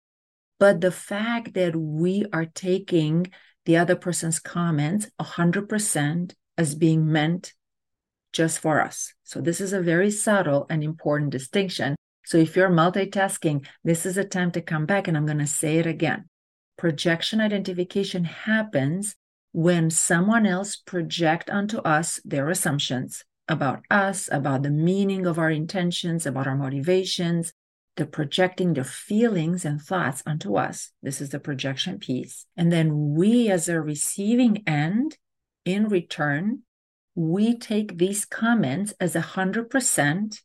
but 0.58 0.80
the 0.80 0.92
fact 0.92 1.54
that 1.54 1.76
we 1.76 2.24
are 2.32 2.46
taking 2.46 3.26
the 3.66 3.76
other 3.76 3.96
person's 3.96 4.38
comments 4.38 5.08
100% 5.20 6.34
as 6.56 6.74
being 6.74 7.10
meant 7.10 7.52
just 8.32 8.58
for 8.58 8.80
us. 8.80 9.14
So, 9.22 9.40
this 9.40 9.60
is 9.60 9.72
a 9.72 9.80
very 9.80 10.10
subtle 10.10 10.66
and 10.68 10.82
important 10.82 11.30
distinction 11.30 11.96
so 12.24 12.38
if 12.38 12.56
you're 12.56 12.70
multitasking, 12.70 13.66
this 13.84 14.06
is 14.06 14.16
a 14.16 14.24
time 14.24 14.50
to 14.52 14.62
come 14.62 14.86
back, 14.86 15.06
and 15.06 15.16
I'm 15.16 15.26
going 15.26 15.38
to 15.38 15.46
say 15.46 15.78
it 15.78 15.86
again. 15.86 16.28
Projection 16.76 17.40
identification 17.40 18.24
happens 18.24 19.14
when 19.52 19.90
someone 19.90 20.46
else 20.46 20.74
project 20.74 21.48
onto 21.50 21.78
us 21.78 22.20
their 22.24 22.48
assumptions 22.48 23.24
about 23.46 23.84
us, 23.90 24.28
about 24.32 24.62
the 24.62 24.70
meaning 24.70 25.26
of 25.26 25.38
our 25.38 25.50
intentions, 25.50 26.26
about 26.26 26.46
our 26.46 26.56
motivations. 26.56 27.52
They're 27.96 28.06
projecting 28.06 28.72
their 28.72 28.84
feelings 28.84 29.64
and 29.64 29.80
thoughts 29.80 30.22
onto 30.26 30.56
us. 30.56 30.90
This 31.02 31.20
is 31.20 31.28
the 31.28 31.38
projection 31.38 31.98
piece. 31.98 32.46
And 32.56 32.72
then 32.72 33.14
we, 33.14 33.50
as 33.50 33.68
a 33.68 33.80
receiving 33.80 34.64
end, 34.66 35.18
in 35.64 35.88
return, 35.88 36.62
we 37.14 37.56
take 37.56 37.98
these 37.98 38.24
comments 38.24 38.92
as 38.98 39.14
a 39.14 39.20
100% 39.20 40.40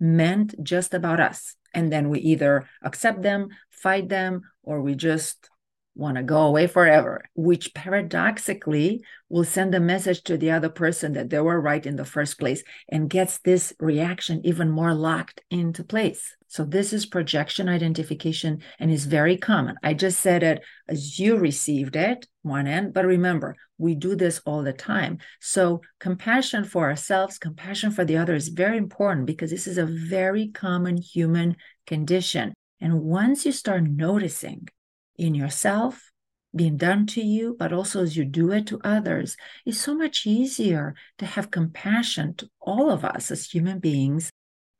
meant 0.00 0.54
just 0.62 0.94
about 0.94 1.20
us. 1.20 1.56
And 1.72 1.92
then 1.92 2.08
we 2.08 2.20
either 2.20 2.68
accept 2.82 3.22
them, 3.22 3.48
fight 3.70 4.08
them, 4.08 4.42
or 4.62 4.80
we 4.80 4.94
just 4.94 5.50
want 5.94 6.16
to 6.16 6.22
go 6.22 6.42
away 6.42 6.66
forever, 6.66 7.24
which 7.34 7.74
paradoxically 7.74 9.04
will 9.28 9.44
send 9.44 9.74
a 9.74 9.80
message 9.80 10.22
to 10.24 10.36
the 10.36 10.50
other 10.50 10.68
person 10.68 11.12
that 11.12 11.30
they 11.30 11.40
were 11.40 11.60
right 11.60 11.86
in 11.86 11.96
the 11.96 12.04
first 12.04 12.38
place 12.38 12.62
and 12.88 13.10
gets 13.10 13.38
this 13.38 13.72
reaction 13.78 14.40
even 14.44 14.70
more 14.70 14.94
locked 14.94 15.40
into 15.50 15.84
place. 15.84 16.36
So, 16.48 16.64
this 16.64 16.92
is 16.92 17.06
projection 17.06 17.68
identification 17.68 18.62
and 18.78 18.90
is 18.90 19.06
very 19.06 19.36
common. 19.36 19.76
I 19.82 19.94
just 19.94 20.20
said 20.20 20.42
it 20.42 20.62
as 20.88 21.18
you 21.18 21.36
received 21.36 21.96
it, 21.96 22.26
one 22.42 22.66
end, 22.66 22.92
but 22.92 23.04
remember, 23.06 23.56
we 23.78 23.94
do 23.94 24.14
this 24.14 24.40
all 24.46 24.62
the 24.62 24.72
time. 24.72 25.18
So, 25.40 25.80
compassion 25.98 26.64
for 26.64 26.88
ourselves, 26.88 27.38
compassion 27.38 27.90
for 27.90 28.04
the 28.04 28.16
other 28.16 28.34
is 28.34 28.48
very 28.48 28.76
important 28.76 29.26
because 29.26 29.50
this 29.50 29.66
is 29.66 29.78
a 29.78 29.86
very 29.86 30.48
common 30.48 30.96
human 30.96 31.56
condition. 31.86 32.54
And 32.80 33.00
once 33.00 33.46
you 33.46 33.52
start 33.52 33.82
noticing 33.84 34.68
in 35.16 35.34
yourself, 35.34 36.10
being 36.54 36.76
done 36.76 37.06
to 37.06 37.20
you, 37.20 37.56
but 37.58 37.72
also 37.72 38.02
as 38.02 38.16
you 38.16 38.24
do 38.24 38.52
it 38.52 38.66
to 38.68 38.80
others, 38.84 39.36
it's 39.66 39.80
so 39.80 39.94
much 39.94 40.26
easier 40.26 40.94
to 41.18 41.26
have 41.26 41.50
compassion 41.50 42.34
to 42.34 42.48
all 42.60 42.90
of 42.90 43.04
us 43.04 43.30
as 43.30 43.46
human 43.50 43.78
beings 43.78 44.30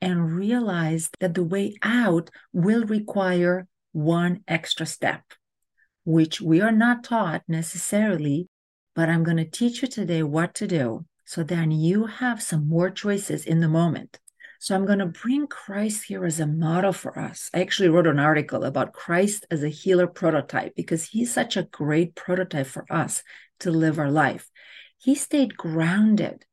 and 0.01 0.35
realize 0.35 1.09
that 1.19 1.33
the 1.33 1.43
way 1.43 1.75
out 1.81 2.29
will 2.53 2.85
require 2.85 3.67
one 3.91 4.43
extra 4.47 4.85
step, 4.85 5.23
which 6.03 6.39
we 6.39 6.61
are 6.61 6.71
not 6.71 7.03
taught 7.03 7.43
necessarily, 7.47 8.47
but 8.93 9.09
I'm 9.09 9.23
going 9.23 9.37
to 9.37 9.45
teach 9.45 9.81
you 9.81 9.87
today 9.87 10.23
what 10.23 10.53
to 10.55 10.67
do 10.67 11.05
so 11.25 11.43
then 11.43 11.71
you 11.71 12.05
have 12.05 12.41
some 12.41 12.69
more 12.69 12.89
choices 12.89 13.45
in 13.45 13.59
the 13.59 13.67
moment. 13.67 14.19
So 14.59 14.75
I'm 14.75 14.85
going 14.85 14.99
to 14.99 15.05
bring 15.05 15.47
Christ 15.47 16.05
here 16.05 16.25
as 16.25 16.39
a 16.39 16.47
model 16.47 16.93
for 16.93 17.19
us. 17.19 17.49
I 17.53 17.61
actually 17.61 17.89
wrote 17.89 18.07
an 18.07 18.19
article 18.19 18.63
about 18.63 18.93
Christ 18.93 19.45
as 19.51 19.63
a 19.63 19.69
healer 19.69 20.07
prototype 20.07 20.75
because 20.75 21.05
he's 21.05 21.33
such 21.33 21.57
a 21.57 21.63
great 21.63 22.15
prototype 22.15 22.67
for 22.67 22.85
us 22.89 23.23
to 23.59 23.71
live 23.71 23.99
our 23.99 24.11
life. 24.11 24.49
He 24.97 25.15
stayed 25.15 25.57
grounded. 25.57 26.45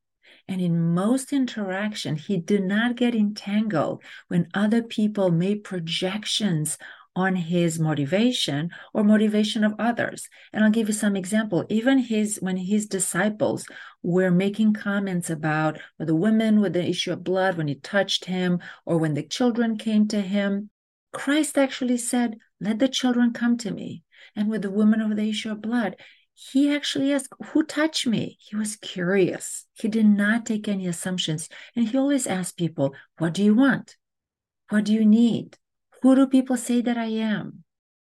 And 0.47 0.59
in 0.59 0.93
most 0.93 1.31
interaction, 1.31 2.17
he 2.17 2.37
did 2.37 2.63
not 2.63 2.97
get 2.97 3.15
entangled 3.15 4.03
when 4.27 4.49
other 4.53 4.83
people 4.83 5.31
made 5.31 5.63
projections 5.63 6.77
on 7.15 7.35
his 7.35 7.79
motivation 7.79 8.69
or 8.93 9.03
motivation 9.03 9.63
of 9.63 9.75
others. 9.77 10.27
And 10.51 10.63
I'll 10.63 10.71
give 10.71 10.87
you 10.87 10.93
some 10.93 11.15
example. 11.15 11.65
Even 11.69 11.99
his 11.99 12.37
when 12.41 12.57
his 12.57 12.87
disciples 12.87 13.65
were 14.01 14.31
making 14.31 14.73
comments 14.73 15.29
about 15.29 15.79
the 15.99 16.15
women 16.15 16.59
with 16.59 16.73
the 16.73 16.87
issue 16.87 17.13
of 17.13 17.23
blood 17.23 17.57
when 17.57 17.67
he 17.67 17.75
touched 17.75 18.25
him 18.25 18.59
or 18.85 18.97
when 18.97 19.13
the 19.13 19.23
children 19.23 19.77
came 19.77 20.07
to 20.07 20.21
him, 20.21 20.69
Christ 21.11 21.57
actually 21.57 21.97
said, 21.97 22.37
"Let 22.59 22.79
the 22.79 22.87
children 22.87 23.33
come 23.33 23.57
to 23.59 23.71
me." 23.71 24.03
And 24.35 24.49
with 24.49 24.63
the 24.63 24.71
woman 24.71 25.01
of 25.01 25.15
the 25.15 25.29
issue 25.29 25.51
of 25.51 25.61
blood, 25.61 25.95
he 26.33 26.73
actually 26.73 27.13
asked, 27.13 27.33
Who 27.47 27.63
touched 27.63 28.07
me? 28.07 28.37
He 28.39 28.55
was 28.55 28.75
curious. 28.75 29.65
He 29.73 29.87
did 29.87 30.05
not 30.05 30.45
take 30.45 30.67
any 30.67 30.87
assumptions. 30.87 31.47
And 31.75 31.87
he 31.87 31.97
always 31.97 32.27
asked 32.27 32.57
people, 32.57 32.95
What 33.17 33.33
do 33.33 33.43
you 33.43 33.53
want? 33.53 33.97
What 34.69 34.85
do 34.85 34.93
you 34.93 35.05
need? 35.05 35.57
Who 36.03 36.17
do 36.17 36.27
people 36.27 36.57
say 36.57 36.81
that 36.81 36.97
I 36.97 37.05
am? 37.05 37.63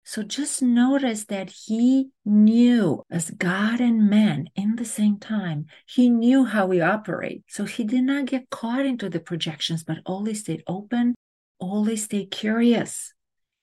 So 0.05 0.23
just 0.23 0.61
notice 0.61 1.25
that 1.25 1.49
he 1.49 2.11
knew 2.23 3.03
as 3.11 3.29
God 3.29 3.81
and 3.81 4.09
man 4.09 4.47
in 4.55 4.77
the 4.77 4.85
same 4.85 5.17
time, 5.17 5.65
he 5.85 6.09
knew 6.09 6.45
how 6.45 6.65
we 6.65 6.79
operate. 6.79 7.43
So 7.49 7.65
he 7.65 7.83
did 7.83 8.05
not 8.05 8.27
get 8.27 8.49
caught 8.49 8.85
into 8.85 9.09
the 9.09 9.19
projections, 9.19 9.83
but 9.83 9.97
always 10.05 10.39
stayed 10.39 10.63
open, 10.65 11.13
always 11.59 12.05
stayed 12.05 12.31
curious, 12.31 13.13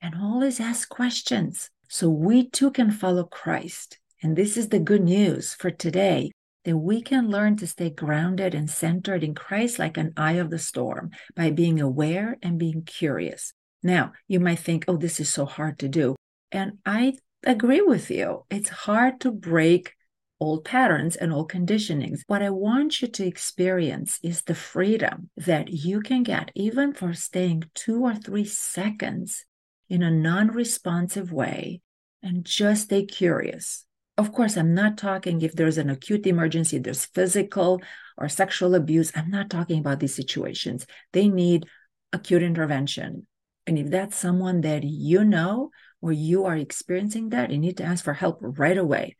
and 0.03 0.15
always 0.15 0.61
ask 0.61 0.87
questions. 0.91 1.71
So 1.89 2.11
we 2.11 2.51
too 2.51 2.73
can 2.73 2.91
follow 2.91 3.25
Christ. 3.25 3.99
And 4.23 4.37
this 4.37 4.59
is 4.59 4.69
the 4.69 4.81
good 4.81 5.03
news 5.03 5.55
for 5.55 5.71
today 5.71 6.31
that 6.67 6.77
we 6.77 7.01
can 7.01 7.31
learn 7.31 7.57
to 7.57 7.67
stay 7.67 7.89
grounded 7.89 8.55
and 8.55 8.69
centered 8.69 9.25
in 9.25 9.35
Christ 9.35 9.79
like 9.79 9.97
an 9.97 10.13
eye 10.19 10.33
of 10.33 10.51
the 10.51 10.59
storm 10.59 11.09
by 11.35 11.51
being 11.51 11.81
aware 11.81 12.37
and 12.43 12.59
being 12.59 12.83
curious. 12.83 13.55
Now, 13.83 14.13
you 14.29 14.41
might 14.41 14.59
think, 14.59 14.85
oh, 14.89 14.97
this 14.97 15.21
is 15.21 15.29
so 15.29 15.47
hard 15.47 15.79
to 15.81 15.89
do. 15.89 16.17
And 16.53 16.79
I 16.85 17.15
agree 17.45 17.81
with 17.81 18.11
you. 18.11 18.45
It's 18.51 18.69
hard 18.69 19.21
to 19.21 19.33
break 19.33 19.95
old 20.41 20.65
patterns 20.65 21.17
and 21.17 21.33
old 21.33 21.51
conditionings. 21.51 22.21
What 22.27 22.43
I 22.43 22.51
want 22.51 23.03
you 23.03 23.09
to 23.09 23.27
experience 23.27 24.19
is 24.23 24.43
the 24.43 24.55
freedom 24.55 25.31
that 25.37 25.69
you 25.69 26.01
can 26.01 26.23
get, 26.23 26.51
even 26.55 26.93
for 26.93 27.13
staying 27.13 27.65
two 27.75 28.03
or 28.05 28.15
three 28.15 28.47
seconds 28.47 29.45
in 29.89 30.03
a 30.03 30.11
non 30.11 30.49
responsive 30.49 31.33
way, 31.33 31.81
and 32.23 32.45
just 32.45 32.85
stay 32.85 33.05
curious. 33.05 33.85
Of 34.17 34.33
course, 34.33 34.57
I'm 34.57 34.75
not 34.75 34.99
talking 34.99 35.41
if 35.41 35.55
there's 35.55 35.79
an 35.79 35.91
acute 35.91 36.27
emergency, 36.27 36.79
there's 36.79 37.07
physical 37.07 37.81
or 38.19 38.29
sexual 38.29 38.75
abuse. 38.75 39.13
I'm 39.15 39.31
not 39.31 39.51
talking 39.51 39.79
about 39.79 40.01
these 40.01 40.15
situations. 40.15 40.87
They 41.13 41.29
need 41.29 41.67
acute 42.13 42.43
intervention. 42.43 43.27
And 43.71 43.79
if 43.79 43.89
that's 43.89 44.17
someone 44.17 44.63
that 44.63 44.83
you 44.83 45.23
know 45.23 45.71
or 46.03 46.11
you 46.11 46.45
are 46.45 46.57
experiencing 46.57 47.29
that, 47.29 47.53
you 47.53 47.59
need 47.59 47.77
to 47.77 47.85
ask 47.85 48.05
for 48.05 48.15
help 48.15 48.39
right 48.41 48.77
away. 48.77 49.15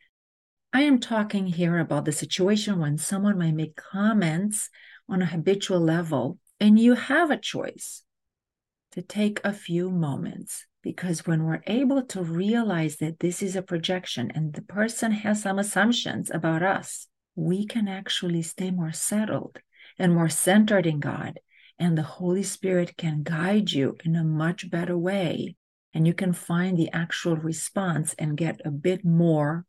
I 0.73 0.81
am 0.81 0.99
talking 0.99 1.47
here 1.47 1.79
about 1.79 2.03
the 2.03 2.11
situation 2.11 2.77
when 2.77 2.97
someone 2.97 3.39
might 3.39 3.55
make 3.55 3.77
comments 3.77 4.69
on 5.07 5.21
a 5.21 5.25
habitual 5.25 5.79
level 5.79 6.37
and 6.59 6.77
you 6.77 6.95
have 6.95 7.31
a 7.31 7.37
choice 7.37 8.03
to 8.91 9.01
take 9.01 9.39
a 9.45 9.53
few 9.53 9.89
moments 9.89 10.65
because 10.81 11.25
when 11.25 11.45
we're 11.45 11.63
able 11.65 12.03
to 12.07 12.21
realize 12.21 12.97
that 12.97 13.21
this 13.21 13.41
is 13.41 13.55
a 13.55 13.61
projection 13.61 14.33
and 14.35 14.53
the 14.53 14.63
person 14.63 15.13
has 15.13 15.43
some 15.43 15.59
assumptions 15.59 16.29
about 16.29 16.61
us, 16.61 17.07
we 17.37 17.65
can 17.65 17.87
actually 17.87 18.41
stay 18.41 18.69
more 18.69 18.91
settled 18.91 19.59
and 19.97 20.13
more 20.13 20.27
centered 20.27 20.85
in 20.85 20.99
God 20.99 21.39
and 21.81 21.97
the 21.97 22.03
Holy 22.03 22.43
Spirit 22.43 22.95
can 22.95 23.23
guide 23.23 23.71
you 23.71 23.97
in 24.05 24.15
a 24.15 24.23
much 24.23 24.69
better 24.69 24.95
way. 24.95 25.55
And 25.95 26.05
you 26.05 26.13
can 26.13 26.31
find 26.31 26.77
the 26.77 26.91
actual 26.93 27.35
response 27.35 28.13
and 28.19 28.37
get 28.37 28.61
a 28.63 28.69
bit 28.69 29.03
more 29.03 29.65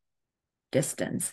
distance 0.70 1.33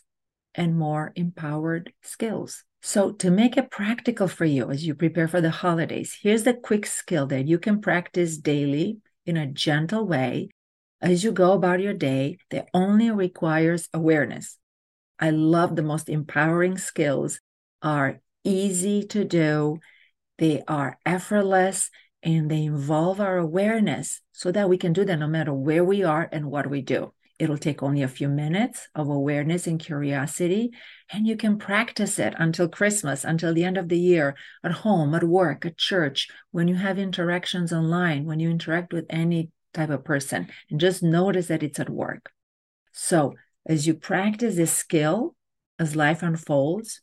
and 0.56 0.78
more 0.78 1.12
empowered 1.18 1.92
skills. 2.02 2.64
So, 2.82 3.12
to 3.12 3.30
make 3.30 3.58
it 3.58 3.70
practical 3.70 4.30
for 4.30 4.46
you 4.46 4.72
as 4.72 4.88
you 4.88 4.96
prepare 4.96 5.28
for 5.28 5.42
the 5.42 5.52
holidays, 5.52 6.18
here's 6.22 6.44
the 6.44 6.54
quick 6.54 6.86
skill 6.86 7.28
that 7.28 7.46
you 7.46 7.60
can 7.60 7.82
practice 7.82 8.38
daily 8.38 9.00
in 9.26 9.36
a 9.36 9.46
gentle 9.46 10.08
way 10.08 10.48
as 11.02 11.26
you 11.26 11.34
go 11.34 11.52
about 11.52 11.82
your 11.82 11.94
day 11.94 12.38
that 12.52 12.70
only 12.74 13.12
requires 13.12 13.90
awareness. 13.94 14.58
I 15.20 15.32
love 15.32 15.76
the 15.76 15.84
most 15.84 16.08
empowering 16.08 16.78
skills 16.78 17.42
are 17.82 18.22
easy 18.46 19.04
to 19.08 19.26
do 19.26 19.80
they 20.40 20.64
are 20.68 20.98
effortless 21.06 21.92
and 22.24 22.50
they 22.50 22.66
involve 22.66 23.22
our 23.22 23.38
awareness 23.38 24.22
so 24.32 24.52
that 24.52 24.70
we 24.70 24.78
can 24.78 24.94
do 24.94 25.06
that 25.06 25.20
no 25.20 25.28
matter 25.28 25.54
where 25.54 25.84
we 25.84 26.04
are 26.04 26.28
and 26.32 26.46
what 26.50 26.70
we 26.70 26.82
do. 26.82 27.14
It'll 27.38 27.58
take 27.58 27.82
only 27.82 28.02
a 28.02 28.10
few 28.10 28.28
minutes 28.28 28.90
of 28.94 29.08
awareness 29.08 29.66
and 29.66 29.80
curiosity, 29.80 30.72
and 31.10 31.26
you 31.26 31.38
can 31.38 31.58
practice 31.58 32.20
it 32.20 32.34
until 32.38 32.68
Christmas, 32.68 33.24
until 33.24 33.54
the 33.54 33.64
end 33.64 33.78
of 33.78 33.88
the 33.88 33.98
year, 33.98 34.36
at 34.62 34.72
home, 34.72 35.16
at 35.16 35.24
work, 35.24 35.66
at 35.66 35.78
church, 35.78 36.28
when 36.52 36.68
you 36.68 36.76
have 36.76 37.00
interactions 37.00 37.72
online, 37.72 38.26
when 38.26 38.42
you 38.42 38.50
interact 38.50 38.92
with 38.92 39.06
any 39.10 39.52
type 39.74 39.90
of 39.90 40.04
person, 40.04 40.50
and 40.70 40.82
just 40.82 41.02
notice 41.02 41.48
that 41.48 41.64
it's 41.64 41.80
at 41.80 41.90
work. 41.90 42.30
So, 42.92 43.36
as 43.66 43.88
you 43.88 43.94
practice 43.94 44.58
this 44.58 44.74
skill, 44.74 45.36
as 45.78 45.96
life 45.96 46.22
unfolds, 46.22 47.00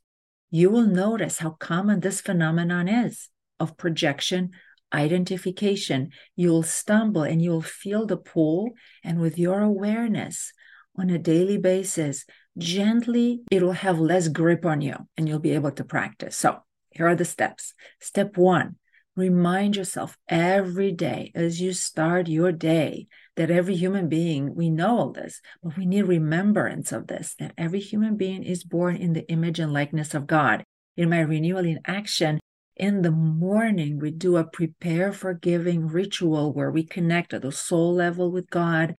you 0.51 0.71
will 0.71 0.87
notice 0.87 1.39
how 1.39 1.51
common 1.51 2.01
this 2.01 2.21
phenomenon 2.21 2.89
is 2.89 3.29
of 3.59 3.77
projection 3.77 4.51
identification. 4.93 6.11
You'll 6.35 6.63
stumble 6.63 7.23
and 7.23 7.43
you'll 7.43 7.63
feel 7.63 8.07
the 8.07 8.17
pull. 8.17 8.73
And 9.03 9.21
with 9.21 9.39
your 9.39 9.61
awareness 9.61 10.53
on 10.97 11.11
a 11.11 11.19
daily 11.19 11.59
basis, 11.59 12.25
gently, 12.57 13.41
it'll 13.51 13.73
have 13.73 13.99
less 13.99 14.29
grip 14.29 14.65
on 14.65 14.81
you 14.81 14.97
and 15.17 15.29
you'll 15.29 15.39
be 15.39 15.53
able 15.53 15.73
to 15.73 15.85
practice. 15.85 16.37
So, 16.37 16.63
here 16.91 17.09
are 17.09 17.17
the 17.17 17.25
steps. 17.25 17.75
Step 18.01 18.37
one 18.39 18.77
remind 19.17 19.77
yourself 19.77 20.17
every 20.29 20.93
day 20.93 21.33
as 21.35 21.61
you 21.61 21.73
start 21.73 22.29
your 22.29 22.53
day 22.53 23.09
that 23.37 23.51
every 23.51 23.75
human 23.75 24.09
being, 24.09 24.55
we 24.55 24.71
know 24.71 24.99
all 24.99 25.11
this, 25.11 25.41
but 25.63 25.77
we 25.77 25.87
need 25.87 26.03
remembrance 26.03 26.93
of 26.93 27.07
this 27.07 27.35
that 27.39 27.55
every 27.57 27.81
human 27.81 28.17
being 28.17 28.43
is 28.43 28.63
born 28.63 28.97
in 28.97 29.15
the 29.15 29.29
image 29.31 29.59
and 29.59 29.73
likeness 29.73 30.15
of 30.15 30.27
God. 30.27 30.63
In 30.97 31.11
my 31.11 31.21
renewal 31.21 31.65
in 31.65 31.81
action, 31.87 32.41
in 32.77 33.01
the 33.01 33.11
morning, 33.11 33.99
we 33.99 34.11
do 34.11 34.37
a 34.37 34.45
prepare 34.45 35.13
for 35.13 35.33
giving 35.33 35.89
ritual 35.89 36.53
where 36.53 36.71
we 36.71 36.85
connect 36.85 37.33
at 37.33 37.43
the 37.43 37.53
soul 37.53 37.95
level 37.95 38.31
with 38.31 38.51
God. 38.51 38.95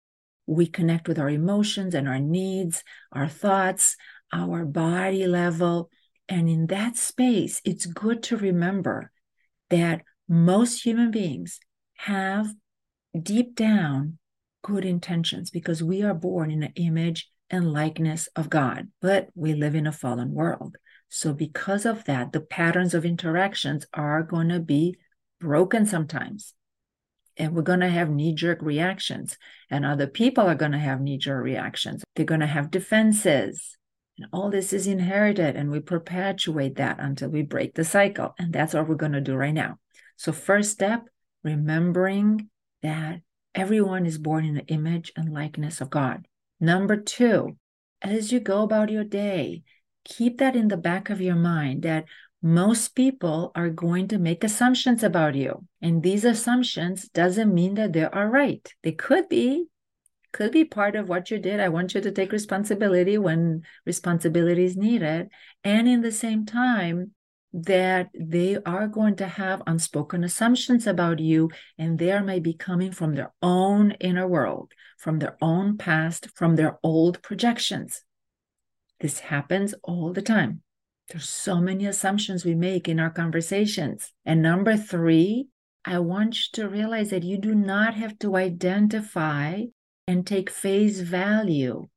We 0.47 0.67
connect 0.67 1.09
with 1.09 1.19
our 1.19 1.29
emotions 1.29 1.95
and 1.95 2.09
our 2.09 2.19
needs, 2.19 2.83
our 3.13 3.29
thoughts, 3.29 3.97
our 4.33 4.65
body 4.65 5.27
level. 5.27 5.91
And 6.27 6.49
in 6.49 6.69
that 6.69 6.97
space, 6.97 7.61
it's 7.65 7.85
good 7.85 8.23
to 8.25 8.37
remember 8.39 9.11
that 9.71 10.03
most 10.29 10.83
human 10.83 11.11
beings 11.11 11.61
have 11.95 12.49
deep 13.21 13.55
down 13.55 14.19
good 14.63 14.85
intentions 14.85 15.51
because 15.51 15.83
we 15.83 16.03
are 16.03 16.15
born 16.15 16.51
in 16.51 16.61
the 16.61 16.73
image 16.75 17.31
and 17.51 17.73
likeness 17.73 18.29
of 18.35 18.51
God, 18.51 18.89
but 19.01 19.29
we 19.35 19.55
live 19.55 19.75
in 19.75 19.87
a 19.87 19.93
fallen 19.93 20.33
world. 20.33 20.77
So, 21.09 21.33
because 21.33 21.87
of 21.87 22.05
that, 22.05 22.33
the 22.33 22.41
patterns 22.41 22.93
of 22.93 23.05
interactions 23.05 23.87
are 23.95 24.23
going 24.23 24.49
to 24.49 24.59
be 24.59 24.97
broken 25.41 25.87
sometimes. 25.87 26.53
And 27.37 27.55
we're 27.55 27.63
going 27.63 27.81
to 27.81 27.89
have 27.89 28.11
knee 28.11 28.35
jerk 28.35 28.61
reactions, 28.63 29.37
and 29.71 29.85
other 29.85 30.07
people 30.07 30.47
are 30.47 30.55
going 30.55 30.73
to 30.73 30.79
have 30.79 31.01
knee 31.01 31.19
jerk 31.19 31.45
reactions. 31.45 32.03
They're 32.17 32.25
going 32.25 32.41
to 32.41 32.47
have 32.47 32.71
defenses. 32.71 33.76
And 34.19 34.29
all 34.33 34.51
this 34.51 34.73
is 34.73 34.87
inherited, 34.87 35.57
and 35.57 35.71
we 35.71 35.81
perpetuate 35.81 36.77
that 36.77 36.99
until 36.99 37.29
we 37.29 37.43
break 37.43 37.75
the 37.75 37.85
cycle. 37.85 38.35
And 38.39 38.53
that's 38.53 38.75
what 38.75 38.89
we're 38.89 38.95
going 38.95 39.13
to 39.13 39.21
do 39.21 39.35
right 39.35 39.55
now. 39.55 39.79
So, 40.17 40.33
first 40.33 40.73
step, 40.73 41.05
remembering 41.45 42.49
that 42.83 43.21
everyone 43.55 44.07
is 44.07 44.19
born 44.19 44.45
in 44.45 44.55
the 44.55 44.67
image 44.67 45.13
and 45.17 45.33
likeness 45.33 45.81
of 45.81 45.91
God. 45.91 46.27
Number 46.61 46.97
two, 46.97 47.57
as 48.03 48.33
you 48.33 48.41
go 48.41 48.63
about 48.63 48.91
your 48.91 49.05
day, 49.05 49.63
keep 50.05 50.39
that 50.39 50.57
in 50.57 50.69
the 50.69 50.77
back 50.77 51.11
of 51.11 51.21
your 51.21 51.35
mind 51.35 51.83
that 51.83 52.05
most 52.43 52.95
people 52.95 53.51
are 53.55 53.71
going 53.71 54.07
to 54.09 54.19
make 54.19 54.45
assumptions 54.45 55.03
about 55.03 55.35
you 55.35 55.67
and 55.83 56.03
these 56.03 56.25
assumptions 56.25 57.09
doesn't 57.09 57.53
mean 57.53 57.75
that 57.75 57.93
they 57.93 58.05
are 58.05 58.29
right 58.29 58.73
they 58.83 58.93
could 58.93 59.29
be 59.29 59.67
could 60.37 60.53
be 60.53 60.67
part 60.67 60.97
of 60.97 61.09
what 61.09 61.31
you 61.31 61.39
did. 61.39 61.61
I 61.61 61.71
want 61.71 61.95
you 61.95 62.03
to 62.03 62.13
take 62.13 62.31
responsibility 62.31 63.17
when 63.17 63.63
responsibility 63.87 64.65
is 64.65 64.77
needed. 64.77 65.31
And 65.65 65.89
in 65.89 66.03
the 66.03 66.13
same 66.13 66.45
time 66.45 67.13
that 67.55 68.11
they 68.15 68.59
are 68.67 68.87
going 68.87 69.17
to 69.17 69.27
have 69.27 69.63
unspoken 69.67 70.23
assumptions 70.23 70.87
about 70.87 71.21
you 71.21 71.51
and 71.79 71.99
they 71.99 72.21
may 72.21 72.39
be 72.39 72.53
coming 72.53 72.93
from 72.93 73.15
their 73.15 73.33
own 73.41 73.93
inner 73.93 74.29
world 74.29 74.73
from 74.99 75.21
their 75.21 75.39
own 75.41 75.79
past 75.79 76.29
from 76.35 76.57
their 76.57 76.79
old 76.83 77.23
projections. 77.23 78.03
This 79.01 79.21
happens 79.21 79.75
all 79.83 80.13
the 80.13 80.21
time. 80.21 80.61
There's 81.09 81.29
so 81.29 81.61
many 81.61 81.87
assumptions 81.87 82.45
we 82.45 82.55
make 82.55 82.89
in 82.89 83.01
our 83.01 83.11
conversations. 83.11 84.13
And 84.27 84.43
number 84.43 84.77
three, 84.77 85.49
I 85.83 86.01
want 86.01 86.35
you 86.37 86.43
to 86.55 86.69
realize 86.69 87.11
that 87.11 87.23
you 87.23 87.39
do 87.39 87.55
not 87.55 87.95
have 87.95 88.19
to 88.19 88.37
identify 88.37 89.63
and 90.07 90.27
take 90.27 90.51
face 90.51 91.01
value 91.01 91.89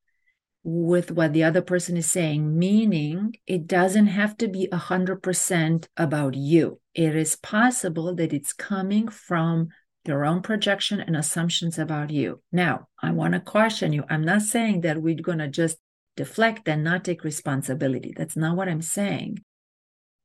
with 0.63 1.11
what 1.11 1.33
the 1.33 1.43
other 1.43 1.61
person 1.61 1.95
is 1.95 2.05
saying, 2.05 2.57
meaning 2.57 3.35
it 3.47 3.65
doesn't 3.67 4.07
have 4.07 4.35
to 4.37 4.47
be 4.47 4.67
100% 4.71 5.87
about 5.95 6.35
you. 6.35 6.79
It 6.93 7.15
is 7.15 7.35
possible 7.35 8.13
that 8.15 8.33
it's 8.33 8.53
coming 8.53 9.07
from 9.07 9.69
their 10.05 10.25
own 10.25 10.41
projection 10.41 10.99
and 10.99 11.15
assumptions 11.15 11.77
about 11.77 12.09
you. 12.09 12.41
Now, 12.51 12.87
I 13.01 13.11
want 13.11 13.33
to 13.33 13.39
caution 13.39 13.93
you. 13.93 14.03
I'm 14.09 14.23
not 14.23 14.41
saying 14.41 14.81
that 14.81 15.01
we're 15.01 15.15
going 15.15 15.37
to 15.39 15.47
just 15.47 15.77
deflect 16.17 16.67
and 16.67 16.83
not 16.83 17.03
take 17.03 17.23
responsibility. 17.23 18.13
That's 18.15 18.35
not 18.35 18.55
what 18.55 18.67
I'm 18.67 18.81
saying. 18.81 19.39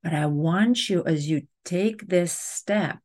But 0.03 0.15
I 0.15 0.27
want 0.27 0.89
you, 0.89 1.05
as 1.05 1.29
you 1.29 1.43
take 1.65 2.09
this 2.09 2.33
step, 2.33 2.99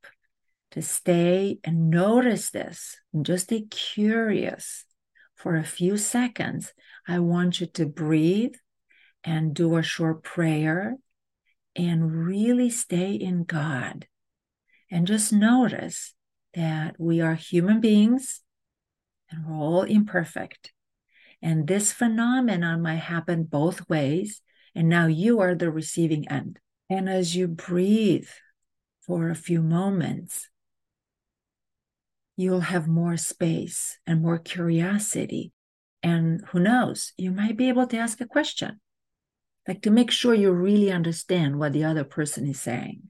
to 0.71 0.81
stay 0.81 1.59
and 1.63 1.89
notice 1.89 2.51
this 2.51 2.97
and 3.13 3.25
just 3.25 3.45
stay 3.45 3.61
curious 3.61 4.85
for 5.35 5.55
a 5.55 5.63
few 5.63 5.97
seconds. 5.97 6.73
I 7.07 7.19
want 7.19 7.59
you 7.59 7.67
to 7.67 7.85
breathe 7.85 8.55
and 9.23 9.53
do 9.53 9.75
a 9.75 9.83
short 9.83 10.23
prayer 10.23 10.97
and 11.75 12.25
really 12.25 12.69
stay 12.69 13.13
in 13.13 13.43
God. 13.43 14.07
And 14.91 15.07
just 15.07 15.31
notice 15.31 16.13
that 16.53 16.95
we 16.99 17.21
are 17.21 17.35
human 17.35 17.79
beings 17.79 18.41
and 19.31 19.45
we're 19.45 19.55
all 19.55 19.83
imperfect. 19.83 20.71
And 21.41 21.67
this 21.67 21.93
phenomenon 21.93 22.81
might 22.81 22.95
happen 22.95 23.43
both 23.43 23.87
ways. 23.87 24.41
And 24.75 24.89
now 24.89 25.07
you 25.07 25.39
are 25.39 25.55
the 25.55 25.71
receiving 25.71 26.27
end. 26.27 26.59
And 26.89 27.09
as 27.09 27.35
you 27.35 27.47
breathe 27.47 28.27
for 29.01 29.29
a 29.29 29.35
few 29.35 29.61
moments, 29.61 30.49
you'll 32.39 32.61
have 32.61 32.87
more 32.87 33.17
space 33.17 33.99
and 34.07 34.21
more 34.21 34.37
curiosity. 34.37 35.51
And 36.01 36.41
who 36.47 36.59
knows, 36.61 37.11
you 37.17 37.31
might 37.31 37.57
be 37.57 37.67
able 37.67 37.85
to 37.87 37.97
ask 37.97 38.21
a 38.21 38.25
question, 38.25 38.79
like 39.67 39.81
to 39.81 39.91
make 39.91 40.09
sure 40.09 40.33
you 40.33 40.53
really 40.53 40.89
understand 40.89 41.59
what 41.59 41.73
the 41.73 41.83
other 41.83 42.05
person 42.05 42.47
is 42.47 42.61
saying. 42.61 43.01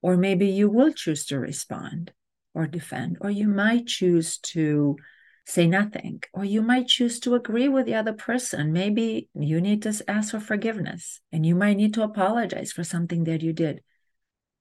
Or 0.00 0.16
maybe 0.16 0.46
you 0.46 0.70
will 0.70 0.94
choose 0.94 1.26
to 1.26 1.38
respond 1.38 2.14
or 2.54 2.66
defend, 2.66 3.18
or 3.20 3.30
you 3.30 3.48
might 3.48 3.86
choose 3.86 4.38
to 4.38 4.96
say 5.44 5.66
nothing. 5.66 6.22
Or 6.32 6.46
you 6.46 6.62
might 6.62 6.86
choose 6.86 7.20
to 7.20 7.34
agree 7.34 7.68
with 7.68 7.84
the 7.84 7.96
other 7.96 8.14
person. 8.14 8.72
Maybe 8.72 9.28
you 9.34 9.60
need 9.60 9.82
to 9.82 10.02
ask 10.08 10.30
for 10.30 10.40
forgiveness 10.40 11.20
and 11.30 11.44
you 11.44 11.54
might 11.54 11.76
need 11.76 11.92
to 11.94 12.02
apologize 12.02 12.72
for 12.72 12.84
something 12.84 13.24
that 13.24 13.42
you 13.42 13.52
did. 13.52 13.82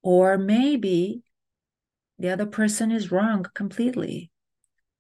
Or 0.03 0.38
maybe 0.38 1.23
the 2.19 2.29
other 2.29 2.45
person 2.45 2.91
is 2.91 3.12
wrong 3.12 3.45
completely, 3.53 4.29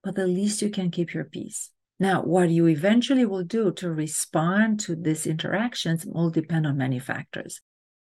but 0.03 0.17
at 0.17 0.29
least 0.29 0.61
you 0.61 0.69
can 0.69 0.89
keep 0.89 1.13
your 1.13 1.25
peace. 1.25 1.71
Now, 1.99 2.23
what 2.23 2.49
you 2.49 2.67
eventually 2.67 3.25
will 3.25 3.43
do 3.43 3.73
to 3.73 3.91
respond 3.91 4.79
to 4.81 4.95
these 4.95 5.27
interactions 5.27 6.05
will 6.05 6.29
depend 6.29 6.65
on 6.65 6.77
many 6.77 6.97
factors. 6.97 7.59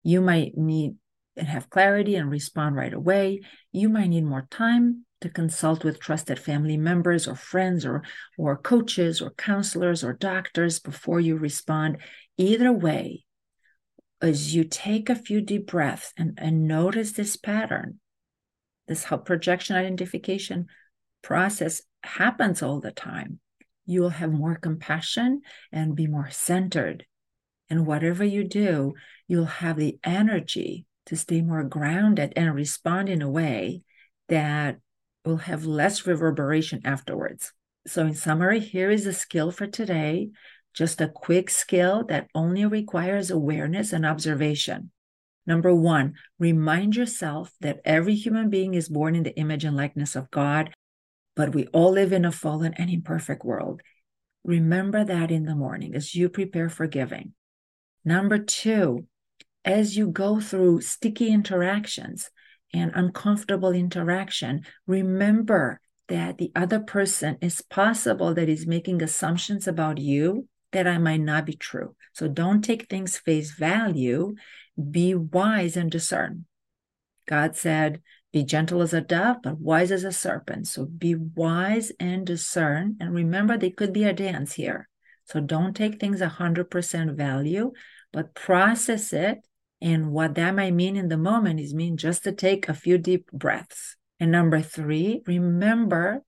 You 0.02 0.22
might 0.22 0.56
need 0.56 0.96
and 1.36 1.46
have 1.46 1.70
clarity 1.70 2.14
and 2.14 2.30
respond 2.30 2.76
right 2.76 2.92
away. 2.92 3.40
You 3.70 3.88
might 3.88 4.08
need 4.08 4.24
more 4.24 4.46
time 4.50 5.04
to 5.20 5.28
consult 5.28 5.84
with 5.84 6.00
trusted 6.00 6.38
family 6.38 6.76
members 6.76 7.28
or 7.28 7.36
friends 7.36 7.86
or, 7.86 8.02
or 8.36 8.56
coaches 8.56 9.20
or 9.20 9.30
counselors 9.30 10.02
or 10.02 10.14
doctors 10.14 10.78
before 10.78 11.20
you 11.20 11.36
respond. 11.36 11.98
Either 12.38 12.72
way, 12.72 13.24
as 14.20 14.54
you 14.54 14.64
take 14.64 15.10
a 15.10 15.14
few 15.14 15.40
deep 15.40 15.66
breaths 15.66 16.12
and, 16.16 16.38
and 16.38 16.66
notice 16.66 17.12
this 17.12 17.36
pattern, 17.36 17.98
this 18.88 19.04
how 19.04 19.16
projection 19.16 19.76
identification 19.76 20.66
process 21.22 21.82
happens 22.02 22.62
all 22.62 22.80
the 22.80 22.90
time, 22.90 23.38
you 23.86 24.00
will 24.00 24.10
have 24.10 24.32
more 24.32 24.56
compassion 24.56 25.42
and 25.70 25.94
be 25.94 26.06
more 26.06 26.30
centered. 26.30 27.06
And 27.70 27.86
whatever 27.86 28.24
you 28.24 28.44
do, 28.44 28.94
you'll 29.28 29.44
have 29.46 29.76
the 29.76 29.98
energy 30.04 30.84
to 31.06 31.16
stay 31.16 31.42
more 31.42 31.64
grounded 31.64 32.32
and 32.36 32.54
respond 32.54 33.08
in 33.08 33.22
a 33.22 33.30
way 33.30 33.82
that 34.28 34.78
will 35.24 35.38
have 35.38 35.64
less 35.64 36.06
reverberation 36.06 36.82
afterwards. 36.84 37.52
So, 37.86 38.06
in 38.06 38.14
summary, 38.14 38.60
here 38.60 38.90
is 38.90 39.06
a 39.06 39.12
skill 39.12 39.50
for 39.50 39.66
today 39.66 40.30
just 40.74 41.00
a 41.00 41.08
quick 41.08 41.50
skill 41.50 42.04
that 42.08 42.28
only 42.34 42.64
requires 42.64 43.30
awareness 43.30 43.92
and 43.92 44.06
observation. 44.06 44.90
Number 45.46 45.74
one, 45.74 46.14
remind 46.38 46.96
yourself 46.96 47.52
that 47.60 47.80
every 47.84 48.14
human 48.14 48.48
being 48.48 48.74
is 48.74 48.88
born 48.88 49.16
in 49.16 49.24
the 49.24 49.36
image 49.36 49.64
and 49.64 49.76
likeness 49.76 50.14
of 50.14 50.30
God, 50.30 50.74
but 51.34 51.54
we 51.54 51.66
all 51.68 51.92
live 51.92 52.12
in 52.12 52.24
a 52.24 52.32
fallen 52.32 52.74
and 52.74 52.88
imperfect 52.88 53.44
world. 53.44 53.80
Remember 54.44 55.04
that 55.04 55.30
in 55.30 55.44
the 55.44 55.54
morning 55.54 55.94
as 55.94 56.14
you 56.14 56.28
prepare 56.28 56.68
for 56.68 56.86
giving. 56.86 57.32
Number 58.04 58.38
two, 58.38 59.06
as 59.64 59.96
you 59.96 60.08
go 60.08 60.40
through 60.40 60.80
sticky 60.80 61.32
interactions, 61.32 62.30
and 62.72 62.90
uncomfortable 62.94 63.72
interaction, 63.72 64.64
remember 64.86 65.80
that 66.08 66.38
the 66.38 66.50
other 66.54 66.80
person 66.80 67.38
is 67.40 67.62
possible 67.62 68.34
that 68.34 68.48
is 68.48 68.66
making 68.66 69.02
assumptions 69.02 69.68
about 69.68 69.98
you 69.98 70.48
that 70.72 70.86
I 70.86 70.98
might 70.98 71.20
not 71.20 71.46
be 71.46 71.54
true. 71.54 71.94
So 72.14 72.28
don't 72.28 72.62
take 72.62 72.88
things 72.88 73.18
face 73.18 73.52
value. 73.52 74.34
Be 74.90 75.14
wise 75.14 75.76
and 75.76 75.90
discern. 75.90 76.46
God 77.26 77.56
said, 77.56 78.02
Be 78.32 78.44
gentle 78.44 78.82
as 78.82 78.94
a 78.94 79.00
dove, 79.00 79.38
but 79.42 79.58
wise 79.58 79.92
as 79.92 80.04
a 80.04 80.12
serpent. 80.12 80.66
So 80.66 80.86
be 80.86 81.14
wise 81.14 81.92
and 82.00 82.26
discern. 82.26 82.96
And 83.00 83.14
remember, 83.14 83.56
they 83.56 83.70
could 83.70 83.92
be 83.92 84.04
a 84.04 84.12
dance 84.12 84.54
here. 84.54 84.88
So 85.24 85.40
don't 85.40 85.74
take 85.74 86.00
things 86.00 86.20
100% 86.20 87.16
value, 87.16 87.72
but 88.12 88.34
process 88.34 89.12
it 89.12 89.38
and 89.82 90.12
what 90.12 90.36
that 90.36 90.54
might 90.54 90.74
mean 90.74 90.96
in 90.96 91.08
the 91.08 91.18
moment 91.18 91.58
is 91.58 91.74
mean 91.74 91.96
just 91.96 92.22
to 92.22 92.32
take 92.32 92.68
a 92.68 92.74
few 92.74 92.98
deep 92.98 93.28
breaths. 93.32 93.96
And 94.20 94.30
number 94.30 94.60
three, 94.62 95.22
remember 95.26 96.22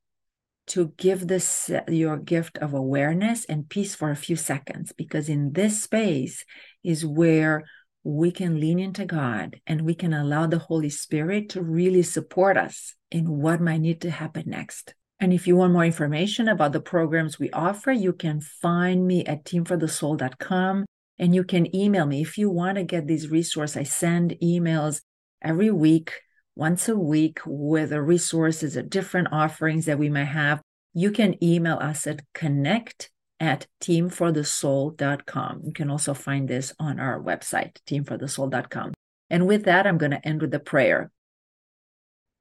to 0.69 0.93
give 0.97 1.29
this 1.29 1.71
your 1.87 2.17
gift 2.17 2.59
of 2.59 2.75
awareness 2.75 3.45
and 3.45 3.69
peace 3.69 3.95
for 3.95 4.11
a 4.11 4.17
few 4.17 4.35
seconds, 4.35 4.93
because 4.97 5.29
in 5.29 5.53
this 5.53 5.85
space 5.85 6.45
is 6.83 7.07
where 7.07 7.63
we 8.05 8.31
can 8.31 8.61
lean 8.61 8.79
into 8.79 9.07
God 9.07 9.61
and 9.67 9.81
we 9.81 9.95
can 9.95 10.13
allow 10.13 10.47
the 10.47 10.59
Holy 10.59 10.91
Spirit 10.91 11.49
to 11.51 11.63
really 11.63 12.03
support 12.03 12.59
us 12.59 12.95
in 13.11 13.39
what 13.39 13.63
might 13.63 13.81
need 13.81 14.03
to 14.03 14.11
happen 14.11 14.45
next. 14.47 14.95
And 15.21 15.33
if 15.33 15.47
you 15.47 15.57
want 15.57 15.73
more 15.73 15.87
information 15.87 16.49
about 16.49 16.73
the 16.73 16.81
programs 16.81 17.39
we 17.39 17.51
offer, 17.51 17.93
you 17.93 18.13
can 18.13 18.43
find 18.43 19.07
me 19.07 19.25
at 19.25 19.45
teamforthesoul.com. 19.45 20.85
And 21.19 21.35
you 21.35 21.45
can 21.45 21.75
email 21.75 22.05
me 22.05 22.21
if 22.21 22.37
you 22.37 22.51
want 22.51 22.77
to 22.77 22.85
get 22.85 23.07
these 23.07 23.31
resources. 23.31 23.77
I 23.77 23.85
send 23.85 24.37
emails 24.43 25.01
every 25.41 25.71
week, 25.71 26.13
once 26.57 26.89
a 26.89 26.97
week, 26.97 27.41
with 27.47 27.91
the 27.91 28.03
resources 28.03 28.77
of 28.77 28.91
different 28.91 29.29
offerings 29.33 29.87
that 29.87 29.99
we 29.99 30.11
may 30.11 30.25
have. 30.27 30.61
You 30.93 31.11
can 31.11 31.43
email 31.43 31.79
us 31.79 32.07
at 32.07 32.21
connect 32.35 33.11
at 33.41 33.67
teamforthesoul.com. 33.81 35.63
You 35.65 35.73
can 35.73 35.91
also 35.91 36.15
find 36.15 36.49
this 36.49 36.73
on 36.79 37.01
our 37.01 37.21
website, 37.21 37.77
teamforthesoul.com. 37.87 38.95
And 39.31 39.47
with 39.47 39.65
that, 39.65 39.87
I'm 39.87 39.99
going 39.99 40.13
to 40.13 40.27
end 40.27 40.41
with 40.41 40.55
a 40.55 40.61
prayer. 40.61 41.11